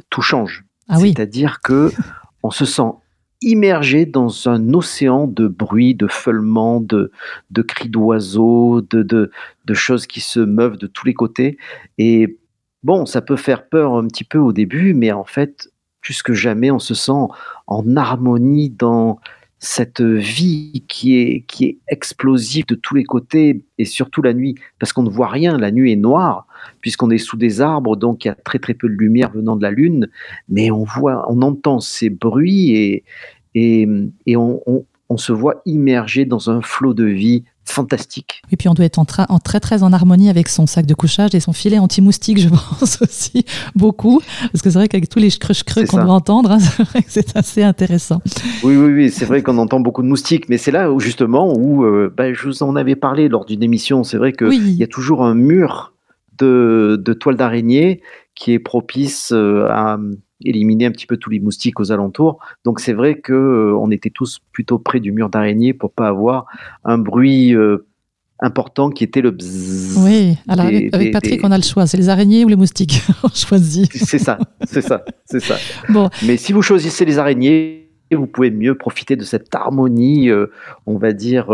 tout 0.08 0.22
change. 0.22 0.67
Ah 0.88 0.98
C'est-à-dire 0.98 1.60
que 1.60 1.92
on 2.42 2.50
se 2.50 2.64
sent 2.64 2.90
immergé 3.40 4.06
dans 4.06 4.48
un 4.48 4.74
océan 4.74 5.26
de 5.26 5.46
bruit, 5.46 5.94
de 5.94 6.08
feulements, 6.08 6.80
de, 6.80 7.12
de 7.50 7.62
cris 7.62 7.88
d'oiseaux, 7.88 8.80
de, 8.80 9.02
de, 9.02 9.30
de, 9.64 9.74
choses 9.74 10.06
qui 10.06 10.20
se 10.20 10.40
meuvent 10.40 10.76
de 10.76 10.86
tous 10.86 11.06
les 11.06 11.14
côtés. 11.14 11.56
Et 11.98 12.38
bon, 12.82 13.06
ça 13.06 13.20
peut 13.20 13.36
faire 13.36 13.68
peur 13.68 13.94
un 13.94 14.06
petit 14.08 14.24
peu 14.24 14.38
au 14.38 14.52
début, 14.52 14.94
mais 14.94 15.12
en 15.12 15.24
fait, 15.24 15.70
plus 16.00 16.22
que 16.22 16.34
jamais, 16.34 16.70
on 16.70 16.78
se 16.78 16.94
sent 16.94 17.28
en 17.66 17.96
harmonie 17.96 18.70
dans 18.70 19.20
cette 19.60 20.00
vie 20.00 20.84
qui 20.88 21.18
est, 21.18 21.40
qui 21.46 21.64
est 21.64 21.78
explosive 21.88 22.66
de 22.66 22.74
tous 22.74 22.94
les 22.94 23.04
côtés 23.04 23.64
et 23.78 23.84
surtout 23.84 24.22
la 24.22 24.32
nuit, 24.32 24.54
parce 24.78 24.92
qu'on 24.92 25.02
ne 25.02 25.10
voit 25.10 25.28
rien, 25.28 25.58
la 25.58 25.70
nuit 25.70 25.92
est 25.92 25.96
noire, 25.96 26.46
puisqu'on 26.80 27.10
est 27.10 27.18
sous 27.18 27.36
des 27.36 27.60
arbres, 27.60 27.96
donc 27.96 28.24
il 28.24 28.28
y 28.28 28.30
a 28.30 28.34
très 28.34 28.58
très 28.58 28.74
peu 28.74 28.88
de 28.88 28.94
lumière 28.94 29.30
venant 29.30 29.56
de 29.56 29.62
la 29.62 29.70
lune, 29.70 30.08
mais 30.48 30.70
on 30.70 30.84
voit, 30.84 31.30
on 31.30 31.42
entend 31.42 31.80
ces 31.80 32.10
bruits 32.10 32.70
et, 32.76 33.04
et, 33.54 33.88
et 34.26 34.36
on, 34.36 34.62
on 35.08 35.16
se 35.16 35.32
voit 35.32 35.62
immergé 35.64 36.24
dans 36.24 36.50
un 36.50 36.60
flot 36.60 36.94
de 36.94 37.04
vie 37.04 37.44
fantastique. 37.68 38.42
Et 38.50 38.56
puis 38.56 38.68
on 38.68 38.74
doit 38.74 38.84
être 38.84 38.98
en, 38.98 39.06
en, 39.28 39.38
très 39.38 39.60
très 39.60 39.82
en 39.82 39.92
harmonie 39.92 40.30
avec 40.30 40.48
son 40.48 40.66
sac 40.66 40.86
de 40.86 40.94
couchage 40.94 41.34
et 41.34 41.40
son 41.40 41.52
filet 41.52 41.78
anti-moustique, 41.78 42.40
je 42.40 42.48
pense 42.78 43.00
aussi 43.02 43.44
beaucoup, 43.74 44.20
parce 44.52 44.62
que 44.62 44.70
c'est 44.70 44.78
vrai 44.78 44.88
qu'avec 44.88 45.08
tous 45.08 45.18
les 45.18 45.30
creux 45.30 45.54
creux 45.64 45.84
qu'on 45.84 46.02
doit 46.02 46.14
entendre, 46.14 46.52
hein, 46.52 46.58
c'est 47.08 47.36
assez 47.36 47.62
intéressant. 47.62 48.20
Oui, 48.62 48.76
oui, 48.76 48.92
oui, 48.92 49.10
c'est 49.10 49.24
vrai 49.24 49.42
qu'on 49.42 49.58
entend 49.58 49.80
beaucoup 49.80 50.02
de 50.02 50.08
moustiques, 50.08 50.48
mais 50.48 50.58
c'est 50.58 50.70
là 50.70 50.92
où 50.92 51.00
justement 51.00 51.52
où 51.56 51.84
euh, 51.84 52.12
bah, 52.14 52.32
je 52.32 52.46
vous 52.46 52.62
en 52.62 52.76
avais 52.76 52.96
parlé 52.96 53.28
lors 53.28 53.44
d'une 53.44 53.62
émission. 53.62 54.04
C'est 54.04 54.18
vrai 54.18 54.32
qu'il 54.32 54.52
il 54.52 54.74
y 54.74 54.82
a 54.82 54.86
toujours 54.86 55.24
un 55.24 55.34
mur 55.34 55.92
de, 56.38 57.00
de 57.02 57.12
toile 57.12 57.36
d'araignée 57.36 58.02
qui 58.34 58.52
est 58.52 58.58
propice 58.58 59.32
euh, 59.32 59.66
à 59.68 59.98
éliminer 60.44 60.86
un 60.86 60.90
petit 60.90 61.06
peu 61.06 61.16
tous 61.16 61.30
les 61.30 61.40
moustiques 61.40 61.80
aux 61.80 61.92
alentours. 61.92 62.38
Donc 62.64 62.80
c'est 62.80 62.92
vrai 62.92 63.18
que 63.18 63.32
euh, 63.32 63.76
on 63.78 63.90
était 63.90 64.10
tous 64.10 64.40
plutôt 64.52 64.78
près 64.78 65.00
du 65.00 65.12
mur 65.12 65.28
d'araignée 65.28 65.72
pour 65.72 65.92
pas 65.92 66.08
avoir 66.08 66.46
un 66.84 66.98
bruit 66.98 67.54
euh, 67.54 67.86
important 68.40 68.90
qui 68.90 69.04
était 69.04 69.20
le 69.20 69.30
bzzz. 69.30 69.98
Oui, 69.98 70.36
alors 70.46 70.66
avec, 70.66 71.12
Patrick, 71.12 71.40
on 71.42 71.50
a 71.50 71.56
le 71.56 71.62
choix. 71.62 71.86
C'est 71.86 71.96
les 71.96 72.08
araignées 72.08 72.44
ou 72.44 72.48
les 72.48 72.56
moustiques 72.56 73.02
On 73.22 73.28
choisit. 73.28 73.90
C'est 73.92 74.18
ça, 74.18 74.38
c'est 74.64 74.82
ça, 74.82 75.04
c'est 75.24 75.40
ça. 75.40 75.56
Bon. 75.88 76.08
Mais 76.24 76.36
si 76.36 76.52
vous 76.52 76.62
choisissez 76.62 77.04
les 77.04 77.18
araignées, 77.18 77.86
vous 78.12 78.26
pouvez 78.26 78.50
mieux 78.50 78.74
profiter 78.74 79.16
de 79.16 79.24
cette 79.24 79.54
harmonie, 79.54 80.30
euh, 80.30 80.46
on 80.86 80.96
va 80.96 81.12
dire, 81.12 81.50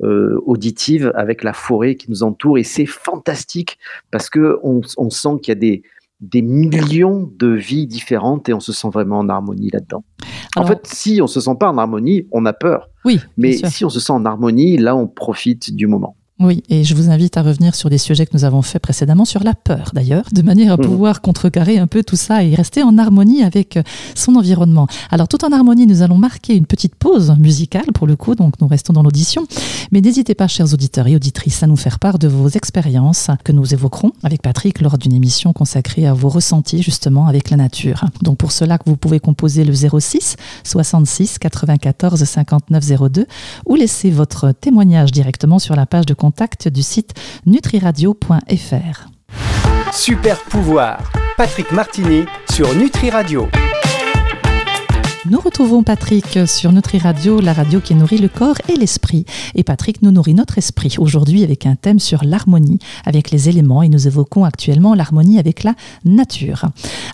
auditive 0.00 1.12
avec 1.14 1.42
la 1.42 1.52
forêt 1.52 1.94
qui 1.96 2.10
nous 2.10 2.22
entoure. 2.22 2.58
Et 2.58 2.64
c'est 2.64 2.86
fantastique 2.86 3.78
parce 4.10 4.30
que 4.30 4.58
on 4.62 5.10
sent 5.10 5.40
qu'il 5.42 5.50
y 5.50 5.56
a 5.56 5.60
des, 5.60 5.82
des 6.20 6.42
millions 6.42 7.30
de 7.38 7.48
vies 7.48 7.86
différentes 7.86 8.48
et 8.48 8.54
on 8.54 8.60
se 8.60 8.72
sent 8.72 8.88
vraiment 8.92 9.18
en 9.18 9.28
harmonie 9.28 9.70
là-dedans. 9.70 10.04
En 10.56 10.66
fait, 10.66 10.80
si 10.86 11.20
on 11.22 11.26
se 11.26 11.40
sent 11.40 11.54
pas 11.58 11.70
en 11.70 11.78
harmonie, 11.78 12.26
on 12.32 12.44
a 12.46 12.52
peur. 12.52 12.88
Oui. 13.04 13.20
Mais 13.36 13.52
si 13.52 13.84
on 13.84 13.90
se 13.90 14.00
sent 14.00 14.12
en 14.12 14.24
harmonie, 14.24 14.76
là, 14.76 14.94
on 14.94 15.06
profite 15.06 15.74
du 15.74 15.86
moment. 15.86 16.16
Oui, 16.40 16.62
et 16.70 16.84
je 16.84 16.94
vous 16.94 17.10
invite 17.10 17.36
à 17.36 17.42
revenir 17.42 17.74
sur 17.74 17.90
des 17.90 17.98
sujets 17.98 18.24
que 18.24 18.30
nous 18.32 18.46
avons 18.46 18.62
faits 18.62 18.80
précédemment, 18.80 19.26
sur 19.26 19.44
la 19.44 19.52
peur 19.52 19.90
d'ailleurs, 19.92 20.24
de 20.32 20.40
manière 20.40 20.72
à 20.72 20.76
mmh. 20.78 20.86
pouvoir 20.86 21.20
contrecarrer 21.20 21.76
un 21.76 21.86
peu 21.86 22.02
tout 22.02 22.16
ça 22.16 22.42
et 22.42 22.54
rester 22.54 22.82
en 22.82 22.96
harmonie 22.96 23.42
avec 23.42 23.76
euh, 23.76 23.82
son 24.14 24.36
environnement. 24.36 24.86
Alors 25.10 25.28
tout 25.28 25.44
en 25.44 25.52
harmonie, 25.52 25.86
nous 25.86 26.00
allons 26.00 26.16
marquer 26.16 26.56
une 26.56 26.64
petite 26.64 26.94
pause 26.94 27.34
musicale 27.38 27.92
pour 27.92 28.06
le 28.06 28.16
coup, 28.16 28.34
donc 28.34 28.54
nous 28.58 28.68
restons 28.68 28.94
dans 28.94 29.02
l'audition. 29.02 29.46
Mais 29.92 30.00
n'hésitez 30.00 30.34
pas, 30.34 30.48
chers 30.48 30.72
auditeurs 30.72 31.08
et 31.08 31.14
auditrices, 31.14 31.62
à 31.62 31.66
nous 31.66 31.76
faire 31.76 31.98
part 31.98 32.18
de 32.18 32.26
vos 32.26 32.48
expériences 32.48 33.28
que 33.44 33.52
nous 33.52 33.74
évoquerons 33.74 34.12
avec 34.22 34.40
Patrick 34.40 34.80
lors 34.80 34.96
d'une 34.96 35.12
émission 35.12 35.52
consacrée 35.52 36.06
à 36.06 36.14
vos 36.14 36.30
ressentis 36.30 36.82
justement 36.82 37.26
avec 37.26 37.50
la 37.50 37.58
nature. 37.58 38.06
Donc 38.22 38.38
pour 38.38 38.52
cela, 38.52 38.78
vous 38.86 38.96
pouvez 38.96 39.20
composer 39.20 39.64
le 39.64 39.74
06 39.74 40.36
66 40.64 41.38
94 41.38 42.24
59 42.24 43.10
02 43.10 43.26
ou 43.66 43.74
laisser 43.74 44.10
votre 44.10 44.52
témoignage 44.52 45.12
directement 45.12 45.58
sur 45.58 45.76
la 45.76 45.84
page 45.84 46.06
de 46.06 46.14
contact 46.14 46.29
du 46.68 46.82
site 46.82 47.12
nutriradio.fr. 47.46 49.08
Super 49.92 50.38
pouvoir 50.44 51.12
Patrick 51.36 51.72
Martini 51.72 52.24
sur 52.50 52.74
Nutri 52.74 53.10
Radio. 53.10 53.48
Nous 55.28 55.38
retrouvons 55.38 55.82
Patrick 55.82 56.38
sur 56.46 56.72
Nutri 56.72 56.96
Radio, 56.96 57.40
la 57.40 57.52
radio 57.52 57.80
qui 57.80 57.94
nourrit 57.94 58.16
le 58.16 58.28
corps 58.28 58.56
et 58.70 58.76
l'esprit. 58.76 59.26
Et 59.54 59.62
Patrick 59.62 60.00
nous 60.00 60.12
nourrit 60.12 60.32
notre 60.32 60.56
esprit 60.56 60.96
aujourd'hui 60.98 61.44
avec 61.44 61.66
un 61.66 61.74
thème 61.74 61.98
sur 61.98 62.24
l'harmonie 62.24 62.78
avec 63.04 63.30
les 63.30 63.50
éléments 63.50 63.82
et 63.82 63.90
nous 63.90 64.08
évoquons 64.08 64.46
actuellement 64.46 64.94
l'harmonie 64.94 65.38
avec 65.38 65.62
la 65.62 65.74
nature. 66.06 66.64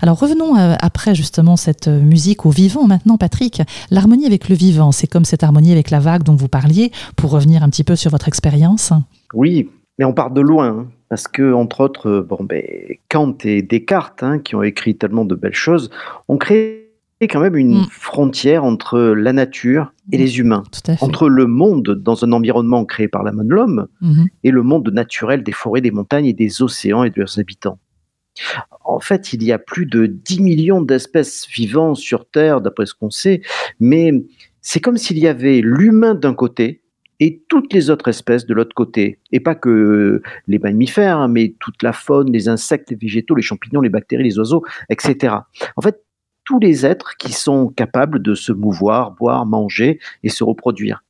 Alors 0.02 0.20
revenons 0.20 0.56
euh, 0.56 0.76
après 0.80 1.16
justement 1.16 1.56
cette 1.56 1.88
musique 1.88 2.46
au 2.46 2.50
vivant 2.50 2.86
maintenant 2.86 3.16
Patrick. 3.16 3.62
L'harmonie 3.90 4.26
avec 4.26 4.48
le 4.48 4.54
vivant, 4.54 4.92
c'est 4.92 5.08
comme 5.08 5.24
cette 5.24 5.42
harmonie 5.42 5.72
avec 5.72 5.90
la 5.90 5.98
vague 5.98 6.22
dont 6.22 6.36
vous 6.36 6.48
parliez 6.48 6.92
pour 7.16 7.32
revenir 7.32 7.64
un 7.64 7.70
petit 7.70 7.84
peu 7.84 7.96
sur 7.96 8.12
votre 8.12 8.28
expérience. 8.28 8.92
Oui, 9.34 9.68
mais 9.98 10.04
on 10.04 10.12
part 10.12 10.30
de 10.30 10.40
loin. 10.40 10.68
Hein, 10.68 10.86
parce 11.08 11.26
que, 11.26 11.52
entre 11.52 11.80
autres, 11.80 12.24
bon, 12.28 12.38
ben, 12.40 12.62
Kant 13.08 13.36
et 13.44 13.62
Descartes, 13.62 14.22
hein, 14.22 14.38
qui 14.38 14.54
ont 14.56 14.62
écrit 14.62 14.96
tellement 14.96 15.24
de 15.24 15.36
belles 15.36 15.54
choses, 15.54 15.90
ont 16.28 16.36
créé 16.36 16.85
quand 17.22 17.40
même 17.40 17.56
une 17.56 17.80
mm. 17.80 17.86
frontière 17.90 18.64
entre 18.64 18.98
la 18.98 19.32
nature 19.32 19.92
et 20.12 20.18
mm. 20.18 20.20
les 20.20 20.38
humains, 20.38 20.64
entre 21.00 21.28
le 21.28 21.46
monde 21.46 21.98
dans 22.02 22.24
un 22.24 22.32
environnement 22.32 22.84
créé 22.84 23.08
par 23.08 23.22
la 23.22 23.32
main 23.32 23.44
de 23.44 23.54
l'homme 23.54 23.88
mm-hmm. 24.02 24.26
et 24.44 24.50
le 24.50 24.62
monde 24.62 24.90
naturel 24.92 25.42
des 25.42 25.52
forêts, 25.52 25.80
des 25.80 25.90
montagnes 25.90 26.26
et 26.26 26.34
des 26.34 26.62
océans 26.62 27.04
et 27.04 27.10
de 27.10 27.18
leurs 27.18 27.38
habitants. 27.38 27.78
En 28.84 29.00
fait, 29.00 29.32
il 29.32 29.42
y 29.42 29.50
a 29.50 29.58
plus 29.58 29.86
de 29.86 30.06
10 30.06 30.42
millions 30.42 30.82
d'espèces 30.82 31.46
vivantes 31.48 31.96
sur 31.96 32.28
Terre, 32.28 32.60
d'après 32.60 32.84
ce 32.84 32.94
qu'on 32.94 33.10
sait, 33.10 33.40
mais 33.80 34.12
c'est 34.60 34.80
comme 34.80 34.98
s'il 34.98 35.18
y 35.18 35.26
avait 35.26 35.60
l'humain 35.62 36.14
d'un 36.14 36.34
côté 36.34 36.82
et 37.18 37.42
toutes 37.48 37.72
les 37.72 37.88
autres 37.88 38.08
espèces 38.08 38.46
de 38.46 38.52
l'autre 38.52 38.74
côté. 38.74 39.20
Et 39.32 39.40
pas 39.40 39.54
que 39.54 40.20
les 40.46 40.58
mammifères, 40.58 41.18
hein, 41.18 41.28
mais 41.28 41.54
toute 41.60 41.82
la 41.82 41.92
faune, 41.92 42.30
les 42.30 42.48
insectes, 42.48 42.90
les 42.90 42.96
végétaux, 42.96 43.34
les 43.34 43.42
champignons, 43.42 43.80
les 43.80 43.88
bactéries, 43.88 44.24
les 44.24 44.38
oiseaux, 44.38 44.62
etc. 44.90 45.34
En 45.76 45.82
fait, 45.82 46.02
tous 46.46 46.58
les 46.58 46.86
êtres 46.86 47.16
qui 47.18 47.32
sont 47.32 47.68
capables 47.68 48.22
de 48.22 48.34
se 48.34 48.52
mouvoir, 48.52 49.10
boire, 49.10 49.44
manger 49.44 49.98
et 50.22 50.30
se 50.30 50.44
reproduire. 50.44 51.04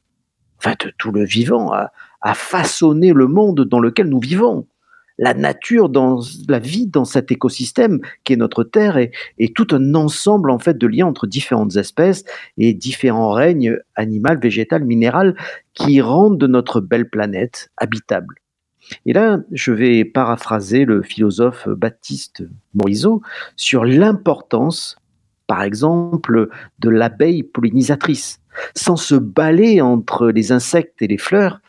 En 0.59 0.63
fait, 0.63 0.89
tout 0.99 1.13
le 1.13 1.25
vivant 1.25 1.73
a, 1.73 1.93
façonné 2.35 3.13
le 3.13 3.29
monde 3.29 3.61
dans 3.61 3.79
lequel 3.79 4.09
nous 4.09 4.19
vivons. 4.19 4.67
La 5.17 5.33
nature, 5.33 5.89
dans 5.89 6.21
la 6.49 6.59
vie 6.59 6.89
dans 6.89 7.05
cet 7.05 7.31
écosystème 7.31 8.01
qui 8.25 8.33
est 8.33 8.37
notre 8.37 8.65
Terre, 8.65 8.97
est, 8.97 9.13
est 9.39 9.55
tout 9.55 9.69
un 9.71 9.95
ensemble 9.95 10.51
en 10.51 10.59
fait 10.59 10.77
de 10.77 10.89
liens 10.89 11.07
entre 11.07 11.29
différentes 11.29 11.77
espèces 11.77 12.25
et 12.59 12.75
différents 12.75 13.31
règnes 13.31 13.79
animal, 13.95 14.41
végétal, 14.41 14.85
minéral 14.85 15.37
qui 15.73 16.01
rendent 16.01 16.43
notre 16.43 16.81
belle 16.81 17.09
planète 17.09 17.71
habitable. 17.77 18.35
Et 19.05 19.13
là, 19.13 19.39
je 19.53 19.73
vais 19.73 20.05
paraphraser 20.05 20.85
le 20.85 21.03
philosophe 21.03 21.69
Baptiste 21.69 22.43
Morisot 22.75 23.23
sur 23.55 23.85
l'importance 23.85 24.97
par 25.47 25.63
exemple, 25.63 26.49
de 26.79 26.89
l'abeille 26.89 27.43
pollinisatrice. 27.43 28.41
Sans 28.75 28.97
se 28.97 29.15
balayer 29.15 29.81
entre 29.81 30.29
les 30.29 30.51
insectes 30.51 31.03
et 31.03 31.07
les 31.07 31.19
fleurs, 31.19 31.61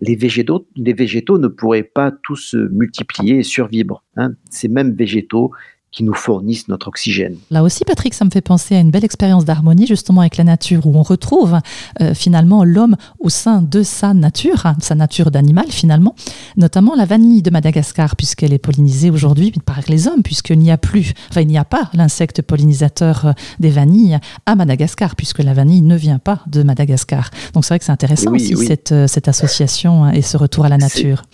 les 0.00 0.16
végétaux, 0.16 0.66
ne 0.76 1.48
pourraient 1.48 1.82
pas 1.82 2.10
tous 2.10 2.36
se 2.36 2.56
multiplier 2.56 3.38
et 3.38 3.42
survivre. 3.42 4.02
Hein. 4.16 4.32
Ces 4.50 4.68
mêmes 4.68 4.94
végétaux 4.94 5.52
qui 5.92 6.04
nous 6.04 6.14
fournissent 6.14 6.68
notre 6.68 6.88
oxygène. 6.88 7.36
Là 7.50 7.62
aussi, 7.62 7.84
Patrick, 7.84 8.14
ça 8.14 8.24
me 8.24 8.30
fait 8.30 8.40
penser 8.40 8.76
à 8.76 8.80
une 8.80 8.90
belle 8.90 9.04
expérience 9.04 9.44
d'harmonie 9.44 9.86
justement 9.86 10.20
avec 10.20 10.36
la 10.36 10.44
nature, 10.44 10.86
où 10.86 10.96
on 10.96 11.02
retrouve 11.02 11.58
euh, 12.00 12.14
finalement 12.14 12.62
l'homme 12.62 12.96
au 13.18 13.28
sein 13.28 13.60
de 13.60 13.82
sa 13.82 14.14
nature, 14.14 14.66
hein, 14.66 14.76
sa 14.80 14.94
nature 14.94 15.30
d'animal 15.30 15.66
finalement, 15.68 16.14
notamment 16.56 16.94
la 16.94 17.06
vanille 17.06 17.42
de 17.42 17.50
Madagascar, 17.50 18.14
puisqu'elle 18.14 18.52
est 18.52 18.58
pollinisée 18.58 19.10
aujourd'hui 19.10 19.52
par 19.64 19.80
les 19.88 20.06
hommes, 20.06 20.22
puisqu'il 20.22 20.58
n'y 20.58 20.70
a 20.70 20.78
plus, 20.78 21.12
enfin 21.30 21.40
il 21.40 21.48
n'y 21.48 21.58
a 21.58 21.64
pas 21.64 21.90
l'insecte 21.92 22.42
pollinisateur 22.42 23.26
euh, 23.26 23.32
des 23.58 23.70
vanilles 23.70 24.18
à 24.46 24.54
Madagascar, 24.54 25.16
puisque 25.16 25.40
la 25.40 25.54
vanille 25.54 25.82
ne 25.82 25.96
vient 25.96 26.20
pas 26.20 26.40
de 26.46 26.62
Madagascar. 26.62 27.30
Donc 27.52 27.64
c'est 27.64 27.74
vrai 27.74 27.78
que 27.80 27.84
c'est 27.84 27.92
intéressant 27.92 28.32
aussi 28.32 28.56
Cette, 28.56 28.92
euh, 28.92 29.06
cette 29.08 29.26
association 29.26 30.08
et 30.08 30.22
ce 30.22 30.36
retour 30.36 30.64
à 30.66 30.68
la 30.68 30.78
nature. 30.78 31.24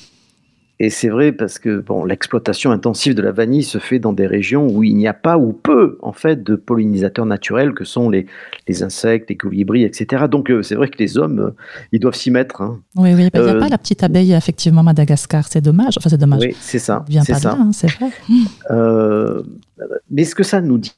Et 0.79 0.91
c'est 0.91 1.09
vrai 1.09 1.33
parce 1.33 1.59
que 1.59 1.79
bon, 1.81 2.05
l'exploitation 2.05 2.71
intensive 2.71 3.15
de 3.15 3.23
la 3.23 3.33
vanille 3.33 3.63
se 3.63 3.79
fait 3.79 3.99
dans 3.99 4.13
des 4.13 4.27
régions 4.27 4.67
où 4.67 4.85
il 4.85 4.95
n'y 4.95 5.09
a 5.09 5.15
pas 5.15 5.39
ou 5.39 5.55
peu 5.55 5.99
en 6.03 6.13
fait 6.13 6.43
de 6.43 6.55
pollinisateurs 6.55 7.25
naturels 7.25 7.73
que 7.73 7.85
sont 7.85 8.11
les, 8.11 8.27
les 8.69 8.83
insectes, 8.83 9.31
les 9.31 9.39
colibris, 9.39 9.85
etc. 9.85 10.27
Donc 10.31 10.51
euh, 10.51 10.63
c'est 10.63 10.75
vrai 10.75 10.89
que 10.89 10.99
les 10.99 11.17
hommes, 11.17 11.39
euh, 11.39 11.51
ils 11.93 12.01
doivent 12.01 12.15
s'y 12.15 12.31
mettre. 12.31 12.61
Hein. 12.61 12.83
Oui, 12.95 13.15
oui, 13.15 13.31
il 13.33 13.41
n'y 13.41 13.49
a 13.49 13.55
euh, 13.55 13.59
pas 13.59 13.71
la 13.71 13.79
petite 13.79 14.03
abeille 14.03 14.35
effectivement 14.35 14.81
à 14.81 14.85
Madagascar, 14.85 15.47
c'est 15.49 15.63
dommage. 15.63 15.95
Enfin 15.97 16.11
c'est 16.11 16.19
dommage. 16.19 16.43
Oui, 16.43 16.55
c'est 16.61 16.79
ça. 16.79 17.07
vient 17.09 17.25
pas 17.25 17.35
ça. 17.35 17.57
Hein, 17.59 17.71
c'est 17.73 17.91
vrai. 17.93 18.11
mais 20.11 20.25
ce 20.25 20.35
que 20.35 20.43
ça 20.43 20.61
nous 20.61 20.77
dit, 20.79 20.93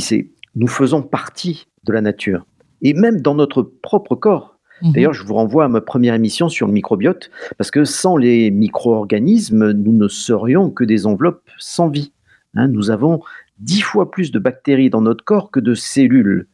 c'est 0.00 0.28
nous 0.56 0.68
faisons 0.68 1.00
partie 1.00 1.68
de 1.84 1.92
la 1.92 2.02
nature. 2.02 2.44
Et 2.82 2.92
même 2.92 3.22
dans 3.22 3.34
notre 3.34 3.62
propre 3.62 4.14
corps, 4.14 4.53
Mhm. 4.82 4.92
D'ailleurs, 4.92 5.12
je 5.12 5.24
vous 5.24 5.34
renvoie 5.34 5.64
à 5.64 5.68
ma 5.68 5.80
première 5.80 6.14
émission 6.14 6.48
sur 6.48 6.66
le 6.66 6.72
microbiote, 6.72 7.30
parce 7.58 7.70
que 7.70 7.84
sans 7.84 8.16
les 8.16 8.50
micro-organismes, 8.50 9.72
nous 9.72 9.92
ne 9.92 10.08
serions 10.08 10.70
que 10.70 10.84
des 10.84 11.06
enveloppes 11.06 11.48
sans 11.58 11.88
vie. 11.88 12.12
Hein. 12.56 12.68
nous 12.68 12.92
avons 12.92 13.20
dix 13.58 13.80
fois 13.80 14.12
plus 14.12 14.30
de 14.30 14.38
bactéries 14.38 14.88
dans 14.88 15.00
notre 15.00 15.24
corps 15.24 15.50
que 15.50 15.58
de 15.58 15.74
cellules. 15.74 16.46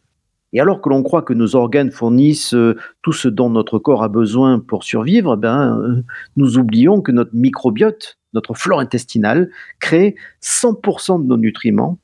Et 0.52 0.60
alors 0.60 0.80
que 0.80 0.88
l'on 0.88 1.02
croit 1.02 1.22
que 1.22 1.34
nos 1.34 1.54
organes 1.54 1.90
fournissent 1.90 2.54
euh, 2.54 2.76
tout 3.02 3.12
ce 3.12 3.28
dont 3.28 3.50
notre 3.50 3.78
corps 3.78 4.02
a 4.02 4.08
besoin 4.08 4.58
pour 4.58 4.82
survivre, 4.82 5.36
ben, 5.36 5.78
euh, 5.78 6.02
nous 6.36 6.58
oublions 6.58 7.00
que 7.02 7.12
notre 7.12 7.34
microbiote, 7.34 8.18
notre 8.32 8.54
flore 8.54 8.80
intestinale, 8.80 9.50
crée 9.78 10.16
100% 10.42 11.22
de 11.22 11.28
nos 11.28 11.36
nutriments, 11.36 11.98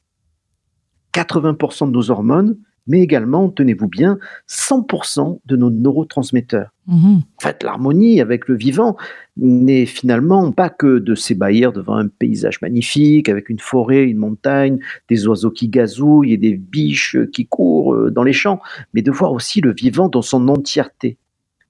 80% 1.12 1.86
de 1.86 1.92
nos 1.92 2.10
hormones 2.10 2.56
mais 2.86 3.00
également, 3.00 3.48
tenez-vous 3.48 3.88
bien, 3.88 4.18
100% 4.48 5.40
de 5.44 5.56
nos 5.56 5.70
neurotransmetteurs. 5.70 6.70
Mhm. 6.86 7.22
En 7.36 7.42
fait, 7.42 7.62
l'harmonie 7.62 8.20
avec 8.20 8.46
le 8.46 8.54
vivant 8.54 8.96
n'est 9.36 9.86
finalement 9.86 10.52
pas 10.52 10.70
que 10.70 10.98
de 10.98 11.14
s'ébahir 11.14 11.72
devant 11.72 11.96
un 11.96 12.06
paysage 12.06 12.60
magnifique, 12.62 13.28
avec 13.28 13.48
une 13.48 13.58
forêt, 13.58 14.04
une 14.04 14.18
montagne, 14.18 14.78
des 15.08 15.26
oiseaux 15.26 15.50
qui 15.50 15.68
gazouillent 15.68 16.32
et 16.32 16.36
des 16.36 16.54
biches 16.54 17.16
qui 17.32 17.46
courent 17.46 17.94
euh, 17.94 18.10
dans 18.10 18.22
les 18.22 18.32
champs, 18.32 18.60
mais 18.94 19.02
de 19.02 19.10
voir 19.10 19.32
aussi 19.32 19.60
le 19.60 19.72
vivant 19.72 20.08
dans 20.08 20.22
son 20.22 20.48
entièreté. 20.48 21.16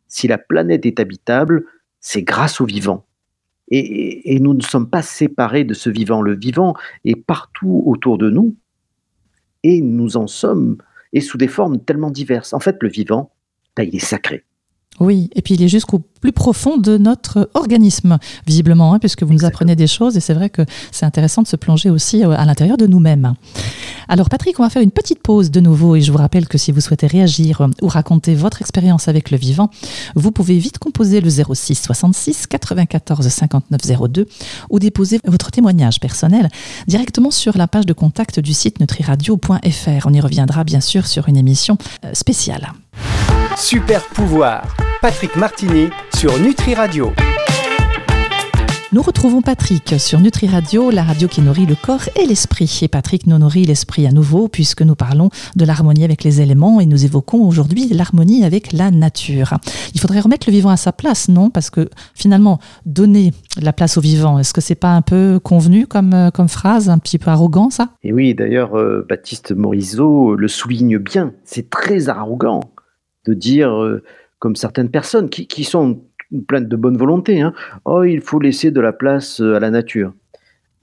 Si 0.09 0.29
la 0.29 0.39
planète 0.39 0.85
est 0.85 1.01
habitable, 1.01 1.65
c'est 2.01 2.23
grâce 2.23 2.61
au 2.61 2.67
vivant. 2.67 3.05
Et, 3.69 4.37
et, 4.37 4.39
nous 4.39 4.55
ne 4.55 4.61
sommes 4.61 4.89
pas 4.89 5.03
séparés 5.03 5.65
de 5.65 5.75
ce 5.75 5.91
vivant. 5.91 6.23
Le 6.23 6.37
vivant 6.37 6.75
est 7.05 7.17
partout 7.17 7.83
autour 7.85 8.17
de 8.17 8.31
nous 8.31 8.55
et 9.65 9.81
nous 9.81 10.17
en 10.17 10.29
sommes 10.29 10.77
et 11.17 11.23
sous 11.23 11.39
des 11.39 11.49
formes 11.49 11.81
tellement 11.81 12.11
diverses. 12.11 12.53
En 12.53 12.61
fait, 12.61 12.77
le 12.83 12.91
vivant, 12.91 13.33
il 13.79 13.97
est 13.97 13.99
sacré. 13.99 14.45
Oui, 15.01 15.31
et 15.35 15.43
puis 15.43 15.55
il 15.55 15.63
est 15.63 15.69
jusqu'au 15.69 16.01
plus 16.21 16.33
profond 16.33 16.79
de 16.79 16.97
notre 16.97 17.51
organisme, 17.55 18.19
visiblement, 18.47 18.95
hein, 18.95 18.99
puisque 18.99 19.23
vous 19.23 19.35
nous 19.35 19.45
apprenez 19.45 19.77
des 19.77 19.87
choses, 19.87 20.17
et 20.17 20.21
c'est 20.21 20.33
vrai 20.33 20.49
que 20.49 20.63
c'est 20.91 21.05
intéressant 21.05 21.43
de 21.43 21.47
se 21.47 21.57
plonger 21.57 21.91
aussi 21.91 22.25
euh, 22.25 22.31
à 22.31 22.45
l'intérieur 22.47 22.77
de 22.77 22.87
nous-mêmes. 22.87 23.35
Alors 24.09 24.29
Patrick, 24.29 24.59
on 24.59 24.63
va 24.63 24.71
faire 24.71 24.83
une 24.83 24.91
petite 24.91 25.21
pause 25.21 25.51
de 25.51 25.61
nouveau, 25.61 25.97
et 25.97 26.01
je 26.01 26.11
vous 26.11 26.19
rappelle 26.19 26.49
que 26.49 26.57
si 26.57 26.73
vous 26.73 26.81
souhaitez 26.81 27.07
réagir 27.07 27.61
euh, 27.61 27.69
ou 27.83 27.89
raconter 27.89 28.35
votre 28.35 28.61
expérience 28.63 29.09
avec 29.09 29.31
le 29.31 29.37
vivant, 29.37 29.71
vous 30.15 30.33
pouvez 30.33 30.59
vite 30.59 30.79
composer 30.79 31.21
le 31.21 31.29
06 31.29 31.75
66 31.75 32.47
94 32.47 33.29
59 33.29 33.81
02 34.09 34.27
ou 34.71 34.79
déposer 34.79 35.21
votre 35.27 35.51
témoignage 35.51 36.01
personnel 36.01 36.49
directement 36.87 37.31
sur 37.31 37.59
la 37.59 37.69
page 37.69 37.87
de 37.87 37.93
contact 37.93 38.41
du 38.41 38.55
site 38.55 38.81
nutriradio.fr. 38.81 40.07
On 40.07 40.13
y 40.13 40.21
reviendra 40.21 40.65
bien 40.65 40.81
sûr 40.81 41.07
sur 41.07 41.29
une 41.29 41.37
émission 41.37 41.77
euh, 42.05 42.15
spéciale. 42.15 42.73
Super 43.57 44.05
pouvoir, 44.09 44.77
Patrick 45.03 45.37
Martini 45.37 45.91
sur 46.15 46.39
Nutri 46.41 46.75
Radio. 46.75 47.13
Nous 48.93 49.03
retrouvons 49.03 49.43
Patrick 49.43 49.95
sur 49.99 50.21
Nutri 50.21 50.47
Radio, 50.47 50.91
la 50.91 51.03
radio 51.03 51.29
qui 51.29 51.43
nourrit 51.43 51.67
le 51.67 51.75
corps 51.75 52.09
et 52.17 52.25
l'esprit. 52.25 52.81
Et 52.83 52.89
Patrick 52.89 53.27
nous 53.27 53.37
nourrit 53.37 53.65
l'esprit 53.65 54.07
à 54.07 54.11
nouveau 54.11 54.49
puisque 54.49 54.81
nous 54.81 54.95
parlons 54.95 55.29
de 55.55 55.65
l'harmonie 55.67 56.05
avec 56.05 56.25
les 56.25 56.41
éléments 56.41 56.81
et 56.81 56.87
nous 56.87 57.05
évoquons 57.05 57.47
aujourd'hui 57.47 57.89
l'harmonie 57.89 58.45
avec 58.45 58.73
la 58.73 58.91
nature. 58.91 59.55
Il 59.95 60.01
faudrait 60.01 60.21
remettre 60.21 60.49
le 60.49 60.53
vivant 60.53 60.71
à 60.71 60.79
sa 60.79 60.93
place, 60.93 61.29
non? 61.29 61.51
Parce 61.51 61.69
que 61.69 61.91
finalement, 62.15 62.59
donner 62.87 63.33
la 63.61 63.75
place 63.75 63.99
au 63.99 64.01
vivant, 64.01 64.39
est-ce 64.39 64.55
que 64.55 64.63
c'est 64.63 64.75
pas 64.75 64.93
un 64.93 65.03
peu 65.03 65.39
convenu 65.43 65.87
comme, 65.87 66.15
euh, 66.15 66.31
comme 66.31 66.49
phrase, 66.49 66.89
un 66.89 66.99
petit 66.99 67.19
peu 67.19 67.31
arrogant 67.31 67.69
ça? 67.69 67.91
Et 68.03 68.13
oui, 68.13 68.35
d'ailleurs, 68.35 68.79
euh, 68.79 69.05
Baptiste 69.07 69.53
Morisot 69.53 70.37
le 70.37 70.49
souligne 70.49 70.97
bien. 70.99 71.35
C'est 71.45 71.69
très 71.69 72.09
arrogant 72.09 72.61
de 73.27 73.35
dire, 73.35 73.71
euh, 73.71 74.03
comme 74.39 74.57
certaines 74.57 74.91
personnes 74.91 75.31
qui, 75.31 75.65
sont 75.65 76.03
pleines 76.49 76.69
de 76.69 76.77
bonne 76.77 76.97
volonté, 76.97 77.41
hein, 77.41 77.53
oh, 77.85 78.03
il 78.03 78.21
faut 78.21 78.41
laisser 78.41 78.71
de 78.71 78.81
la 78.81 78.93
place 78.93 79.41
euh, 79.41 79.55
à 79.55 79.61
la 79.61 79.71
nature. 79.71 80.13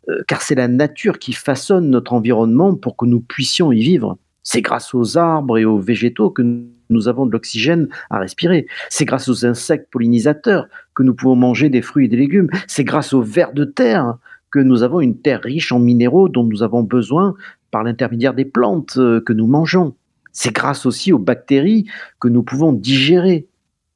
Euh, 0.10 0.22
car 0.28 0.42
c'est 0.42 0.56
la 0.56 0.68
nature 0.68 1.20
qui 1.20 1.34
façonne 1.34 1.90
notre 1.90 2.14
environnement 2.14 2.76
pour 2.76 2.98
que 2.98 3.06
nous 3.06 3.22
puissions 3.22 3.72
y 3.72 3.82
vivre. 3.82 4.18
C'est 4.42 4.62
grâce 4.62 4.94
aux 4.94 5.18
arbres 5.18 5.58
et 5.58 5.66
aux 5.66 5.80
végétaux 5.80 6.30
que 6.30 6.42
nous 6.90 7.08
avons 7.08 7.26
de 7.26 7.32
l'oxygène 7.32 7.88
à 8.10 8.20
respirer. 8.20 8.68
C'est 8.90 9.06
grâce 9.06 9.30
aux 9.30 9.46
insectes 9.46 9.90
pollinisateurs 9.90 10.68
que 10.94 11.04
nous 11.04 11.14
pouvons 11.14 11.36
manger 11.36 11.70
des 11.70 11.82
fruits 11.82 12.06
et 12.06 12.10
des 12.10 12.18
légumes. 12.18 12.50
C'est 12.68 12.84
grâce 12.84 13.14
aux 13.14 13.22
vers 13.22 13.54
de 13.54 13.64
terre 13.64 14.18
que 14.52 14.60
nous 14.60 14.84
avons 14.84 15.00
une 15.00 15.20
terre 15.20 15.42
riche 15.42 15.72
en 15.72 15.80
minéraux 15.80 16.30
dont 16.30 16.44
nous 16.44 16.62
avons 16.62 16.84
besoin 16.84 17.36
par 17.72 17.84
l'intermédiaire 17.84 18.34
des 18.34 18.46
plantes 18.46 18.98
euh, 18.98 19.20
que 19.20 19.34
nous 19.34 19.48
mangeons. 19.48 19.96
C'est 20.34 20.54
grâce 20.54 20.86
aussi 20.86 21.14
aux 21.14 21.20
bactéries 21.20 21.86
que 22.20 22.28
nous 22.28 22.44
pouvons 22.44 22.74
digérer, 22.74 23.48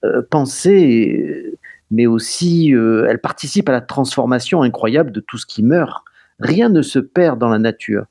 euh, 0.05 0.21
penser, 0.29 1.53
mais 1.91 2.05
aussi 2.05 2.71
elles 2.71 3.19
participent 3.19 3.69
à 3.69 3.73
la 3.73 3.81
transformation 3.81 4.61
incroyable 4.61 5.11
de 5.11 5.19
tout 5.19 5.37
ce 5.37 5.45
qui 5.45 5.63
meurt. 5.63 6.03
Rien 6.39 6.69
ne 6.69 6.81
se 6.81 6.99
perd 6.99 7.39
dans 7.39 7.49
la 7.49 7.59
nature. 7.59 8.05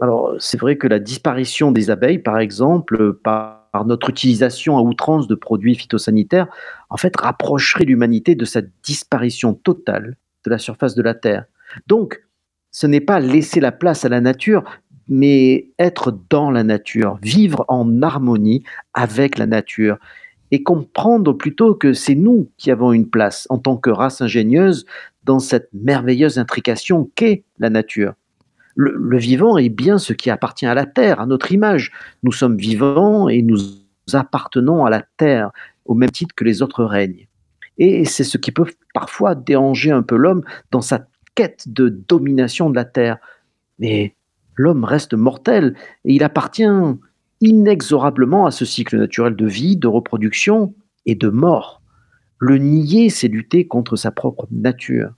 Alors, 0.00 0.36
c'est 0.38 0.60
vrai 0.60 0.76
que 0.76 0.86
la 0.86 1.00
disparition 1.00 1.72
des 1.72 1.90
abeilles, 1.90 2.20
par 2.20 2.38
exemple, 2.38 3.14
par, 3.14 3.56
notre 3.84 4.10
utilisation 4.10 4.78
à 4.78 4.80
outrance 4.80 5.28
de 5.28 5.34
produits 5.34 5.74
phytosanitaires, 5.74 6.48
en 6.88 6.96
fait, 6.96 7.14
rapprocherait 7.16 7.84
l'humanité 7.84 8.34
de 8.34 8.44
sa 8.44 8.60
disparition 8.82 9.54
totale 9.54 10.16
de 10.44 10.50
la 10.50 10.58
surface 10.58 10.94
de 10.94 11.02
la 11.02 11.14
Terre. 11.14 11.44
Donc, 11.86 12.24
ce 12.70 12.86
n'est 12.86 13.00
pas 13.00 13.20
laisser 13.20 13.60
la 13.60 13.70
place 13.70 14.04
à 14.04 14.08
la 14.08 14.20
nature, 14.20 14.64
mais 15.08 15.70
être 15.78 16.16
dans 16.30 16.50
la 16.50 16.64
nature, 16.64 17.18
vivre 17.22 17.64
en 17.68 18.02
harmonie 18.02 18.62
avec 18.94 19.38
la 19.38 19.46
nature 19.46 19.98
et 20.50 20.62
comprendre 20.62 21.32
plutôt 21.32 21.74
que 21.74 21.92
c'est 21.92 22.14
nous 22.14 22.50
qui 22.56 22.70
avons 22.70 22.92
une 22.92 23.08
place 23.08 23.46
en 23.50 23.58
tant 23.58 23.76
que 23.76 23.90
race 23.90 24.20
ingénieuse 24.20 24.86
dans 25.24 25.38
cette 25.38 25.68
merveilleuse 25.72 26.38
intrication 26.38 27.10
qu'est 27.14 27.44
la 27.58 27.70
nature 27.70 28.14
le, 28.78 29.18
vivant 29.18 29.58
est 29.58 29.68
bien 29.68 29.98
ce 29.98 30.12
qui 30.12 30.30
appartient 30.30 30.66
à 30.66 30.74
la 30.74 30.86
terre, 30.86 31.20
à 31.20 31.26
notre 31.26 31.50
image. 31.50 31.90
Nous 32.22 32.30
sommes 32.30 32.56
vivants 32.56 33.28
et 33.28 33.42
nous 33.42 33.58
appartenons 34.12 34.86
à 34.86 34.90
la 34.90 35.02
terre 35.16 35.50
au 35.84 35.94
même 35.94 36.10
titre 36.10 36.34
que 36.34 36.44
les 36.44 36.62
autres 36.62 36.84
règnes. 36.84 37.26
Et 37.78 38.04
c'est 38.04 38.24
ce 38.24 38.38
qui 38.38 38.52
peut 38.52 38.70
parfois 38.94 39.34
déranger 39.34 39.90
un 39.90 40.02
peu 40.02 40.16
l'homme 40.16 40.44
dans 40.70 40.80
sa 40.80 41.06
quête 41.34 41.64
de 41.66 41.88
domination 41.88 42.70
de 42.70 42.76
la 42.76 42.84
terre. 42.84 43.18
Mais 43.80 44.14
l'homme 44.58 44.84
reste 44.84 45.14
mortel 45.14 45.74
et 46.04 46.14
il 46.14 46.22
appartient 46.22 46.68
inexorablement 47.40 48.44
à 48.46 48.50
ce 48.50 48.64
cycle 48.64 48.98
naturel 48.98 49.36
de 49.36 49.46
vie, 49.46 49.76
de 49.76 49.86
reproduction 49.86 50.74
et 51.06 51.14
de 51.14 51.28
mort. 51.28 51.80
Le 52.38 52.58
nier, 52.58 53.08
c'est 53.08 53.28
lutter 53.28 53.66
contre 53.66 53.96
sa 53.96 54.10
propre 54.10 54.46
nature. 54.50 55.10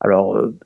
Alors, 0.00 0.36
euh, 0.36 0.58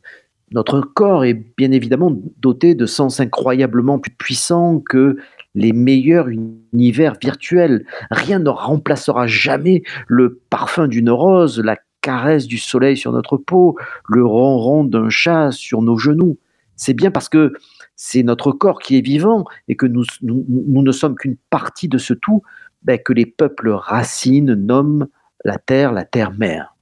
notre 0.50 0.80
corps 0.80 1.24
est 1.24 1.34
bien 1.56 1.70
évidemment 1.72 2.16
doté 2.38 2.74
de 2.74 2.86
sens 2.86 3.20
incroyablement 3.20 3.98
plus 3.98 4.12
puissants 4.12 4.80
que 4.80 5.16
les 5.54 5.72
meilleurs 5.72 6.28
univers 6.28 7.14
virtuels. 7.20 7.84
Rien 8.10 8.38
ne 8.38 8.48
remplacera 8.48 9.26
jamais 9.26 9.82
le 10.06 10.40
parfum 10.50 10.88
d'une 10.88 11.10
rose, 11.10 11.60
la 11.60 11.76
caresse 12.00 12.46
du 12.46 12.58
soleil 12.58 12.96
sur 12.96 13.12
notre 13.12 13.36
peau, 13.36 13.76
le 14.08 14.24
ronron 14.24 14.84
d'un 14.84 15.10
chat 15.10 15.52
sur 15.52 15.82
nos 15.82 15.98
genoux. 15.98 16.38
C'est 16.76 16.94
bien 16.94 17.10
parce 17.10 17.28
que 17.28 17.52
c'est 17.98 18.22
notre 18.22 18.52
corps 18.52 18.78
qui 18.78 18.96
est 18.96 19.02
vivant 19.02 19.44
et 19.66 19.76
que 19.76 19.84
nous, 19.84 20.04
ne 20.22 20.92
sommes 20.92 21.16
qu'une 21.16 21.36
partie 21.50 21.88
de 21.88 21.98
ce 21.98 22.14
tout 22.14 22.42
ben, 22.82 22.96
que 22.96 23.12
les 23.12 23.26
peuples 23.26 23.70
racines 23.70 24.54
nomment 24.54 25.08
la 25.44 25.58
terre, 25.58 25.92
la 25.92 26.04
terre-mère. 26.04 26.76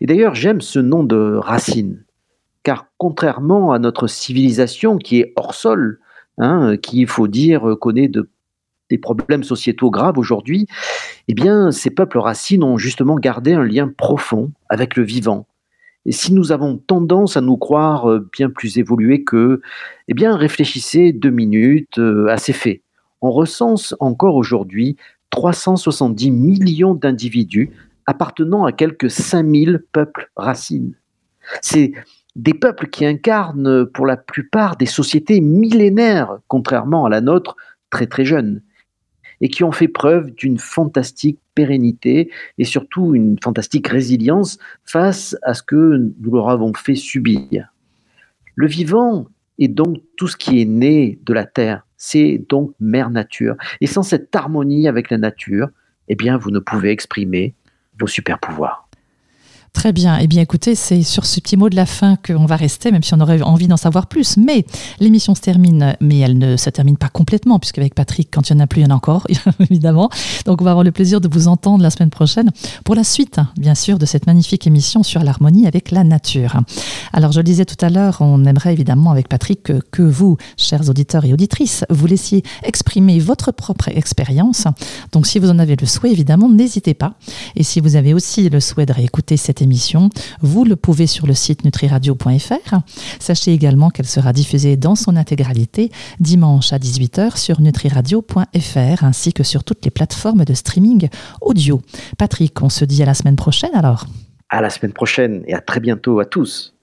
Et 0.00 0.06
d'ailleurs, 0.06 0.34
j'aime 0.34 0.60
ce 0.60 0.78
nom 0.78 1.02
de 1.02 1.34
racine 1.34 2.04
car 2.62 2.86
contrairement 2.98 3.72
à 3.72 3.78
notre 3.78 4.06
civilisation 4.06 4.98
qui 4.98 5.20
est 5.20 5.32
hors 5.36 5.54
sol, 5.54 5.98
hein, 6.38 6.76
qui, 6.76 7.00
il 7.00 7.08
faut 7.08 7.28
dire, 7.28 7.76
connaît 7.80 8.10
des 8.90 8.98
problèmes 8.98 9.42
sociétaux 9.42 9.90
graves 9.90 10.18
aujourd'hui, 10.18 10.66
eh 11.28 11.34
ces 11.70 11.90
peuples 11.90 12.18
racines 12.18 12.62
ont 12.62 12.76
justement 12.76 13.16
gardé 13.16 13.54
un 13.54 13.64
lien 13.64 13.88
profond 13.88 14.52
avec 14.68 14.96
le 14.96 15.02
vivant. 15.02 15.46
Et 16.04 16.12
si 16.12 16.32
nous 16.32 16.52
avons 16.52 16.78
tendance 16.78 17.36
à 17.36 17.40
nous 17.40 17.56
croire 17.56 18.10
euh, 18.10 18.28
bien 18.32 18.50
plus 18.50 18.78
évolués 18.78 19.22
qu'eux, 19.24 19.62
eh 20.08 20.14
bien, 20.14 20.36
réfléchissez 20.36 21.12
deux 21.12 21.30
minutes 21.30 21.98
euh, 21.98 22.26
à 22.28 22.38
ces 22.38 22.52
faits. 22.52 22.82
On 23.20 23.30
recense 23.30 23.94
encore 24.00 24.34
aujourd'hui 24.34 24.96
370 25.30 26.30
millions 26.30 26.94
d'individus 26.94 27.70
appartenant 28.06 28.64
à 28.64 28.72
quelques 28.72 29.10
5000 29.10 29.84
peuples 29.92 30.30
racines. 30.36 30.94
C'est 31.60 31.92
des 32.34 32.54
peuples 32.54 32.88
qui 32.88 33.04
incarnent 33.04 33.86
pour 33.86 34.06
la 34.06 34.16
plupart 34.16 34.76
des 34.76 34.86
sociétés 34.86 35.40
millénaires, 35.40 36.38
contrairement 36.48 37.04
à 37.04 37.10
la 37.10 37.20
nôtre 37.20 37.56
très 37.90 38.06
très 38.06 38.24
jeune, 38.24 38.62
et 39.40 39.48
qui 39.48 39.64
ont 39.64 39.72
fait 39.72 39.88
preuve 39.88 40.30
d'une 40.32 40.58
fantastique 40.58 41.38
pérennité 41.54 42.30
et 42.58 42.64
surtout 42.64 43.14
une 43.14 43.36
fantastique 43.42 43.88
résilience 43.88 44.58
face 44.84 45.36
à 45.42 45.54
ce 45.54 45.62
que 45.62 46.12
nous 46.20 46.34
leur 46.34 46.48
avons 46.48 46.72
fait 46.74 46.94
subir. 46.94 47.68
Le 48.54 48.66
vivant 48.66 49.26
est 49.58 49.68
donc 49.68 49.98
tout 50.16 50.28
ce 50.28 50.36
qui 50.36 50.60
est 50.60 50.66
né 50.66 51.18
de 51.24 51.32
la 51.32 51.44
terre, 51.44 51.86
c'est 51.96 52.44
donc 52.48 52.74
mère 52.80 53.10
nature. 53.10 53.56
Et 53.80 53.86
sans 53.86 54.02
cette 54.02 54.34
harmonie 54.34 54.88
avec 54.88 55.10
la 55.10 55.18
nature, 55.18 55.68
eh 56.08 56.14
bien, 56.14 56.36
vous 56.36 56.50
ne 56.50 56.58
pouvez 56.58 56.90
exprimer 56.90 57.54
vos 57.98 58.06
super 58.06 58.38
pouvoirs. 58.38 58.81
Très 59.72 59.92
bien. 59.92 60.18
Eh 60.18 60.26
bien, 60.26 60.42
écoutez, 60.42 60.74
c'est 60.74 61.02
sur 61.02 61.24
ce 61.24 61.40
petit 61.40 61.56
mot 61.56 61.68
de 61.68 61.74
la 61.74 61.86
fin 61.86 62.16
qu'on 62.16 62.44
va 62.44 62.56
rester, 62.56 62.92
même 62.92 63.02
si 63.02 63.14
on 63.14 63.20
aurait 63.20 63.40
envie 63.42 63.66
d'en 63.66 63.78
savoir 63.78 64.06
plus. 64.06 64.36
Mais 64.36 64.64
l'émission 65.00 65.34
se 65.34 65.40
termine, 65.40 65.96
mais 65.98 66.18
elle 66.18 66.38
ne 66.38 66.56
se 66.56 66.70
termine 66.70 66.98
pas 66.98 67.08
complètement, 67.08 67.58
puisque 67.58 67.78
avec 67.78 67.94
Patrick, 67.94 68.28
quand 68.30 68.48
il 68.48 68.54
n'y 68.54 68.60
en 68.60 68.64
a 68.64 68.66
plus, 68.68 68.82
il 68.82 68.84
y 68.84 68.86
en 68.86 68.90
a 68.90 68.94
encore, 68.94 69.26
évidemment. 69.60 70.10
Donc, 70.44 70.60
on 70.60 70.64
va 70.64 70.70
avoir 70.70 70.84
le 70.84 70.92
plaisir 70.92 71.20
de 71.20 71.28
vous 71.28 71.48
entendre 71.48 71.82
la 71.82 71.90
semaine 71.90 72.10
prochaine 72.10 72.50
pour 72.84 72.94
la 72.94 73.02
suite, 73.02 73.40
bien 73.56 73.74
sûr, 73.74 73.98
de 73.98 74.06
cette 74.06 74.26
magnifique 74.26 74.66
émission 74.66 75.02
sur 75.02 75.22
l'harmonie 75.24 75.66
avec 75.66 75.90
la 75.90 76.04
nature. 76.04 76.60
Alors, 77.12 77.32
je 77.32 77.40
le 77.40 77.44
disais 77.44 77.64
tout 77.64 77.82
à 77.84 77.88
l'heure, 77.88 78.18
on 78.20 78.44
aimerait 78.44 78.74
évidemment 78.74 79.10
avec 79.10 79.28
Patrick 79.28 79.72
que, 79.90 80.02
vous, 80.02 80.36
chers 80.58 80.90
auditeurs 80.90 81.24
et 81.24 81.32
auditrices, 81.32 81.84
vous 81.88 82.06
laissiez 82.06 82.44
exprimer 82.62 83.18
votre 83.18 83.52
propre 83.52 83.88
expérience. 83.88 84.66
Donc, 85.12 85.26
si 85.26 85.38
vous 85.38 85.48
en 85.48 85.58
avez 85.58 85.76
le 85.76 85.86
souhait, 85.86 86.12
évidemment, 86.12 86.48
n'hésitez 86.50 86.94
pas. 86.94 87.14
Et 87.56 87.62
si 87.62 87.80
vous 87.80 87.96
avez 87.96 88.12
aussi 88.14 88.48
le 88.48 88.60
souhait 88.60 88.86
de 88.86 88.92
réécouter 88.92 89.36
cette 89.62 89.66
émission, 89.66 90.08
vous 90.40 90.64
le 90.64 90.76
pouvez 90.76 91.06
sur 91.06 91.26
le 91.26 91.34
site 91.34 91.64
nutriradio.fr. 91.64 92.74
Sachez 93.20 93.52
également 93.52 93.90
qu'elle 93.90 94.06
sera 94.06 94.32
diffusée 94.32 94.76
dans 94.76 94.94
son 94.94 95.14
intégralité 95.14 95.90
dimanche 96.18 96.72
à 96.72 96.78
18h 96.78 97.36
sur 97.36 97.60
nutriradio.fr 97.60 99.04
ainsi 99.04 99.32
que 99.32 99.42
sur 99.42 99.62
toutes 99.62 99.84
les 99.84 99.90
plateformes 99.90 100.44
de 100.44 100.54
streaming 100.54 101.08
audio. 101.40 101.80
Patrick, 102.18 102.60
on 102.62 102.70
se 102.70 102.84
dit 102.84 103.02
à 103.02 103.06
la 103.06 103.14
semaine 103.14 103.36
prochaine 103.36 103.74
alors. 103.74 104.06
À 104.48 104.60
la 104.60 104.70
semaine 104.70 104.92
prochaine 104.92 105.44
et 105.46 105.54
à 105.54 105.60
très 105.60 105.80
bientôt 105.80 106.18
à 106.18 106.24
tous. 106.24 106.74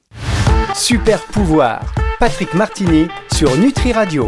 Super 0.76 1.22
pouvoir, 1.24 1.94
Patrick 2.20 2.54
Martini 2.54 3.08
sur 3.34 3.58
Nutri 3.58 3.92
Radio. 3.92 4.28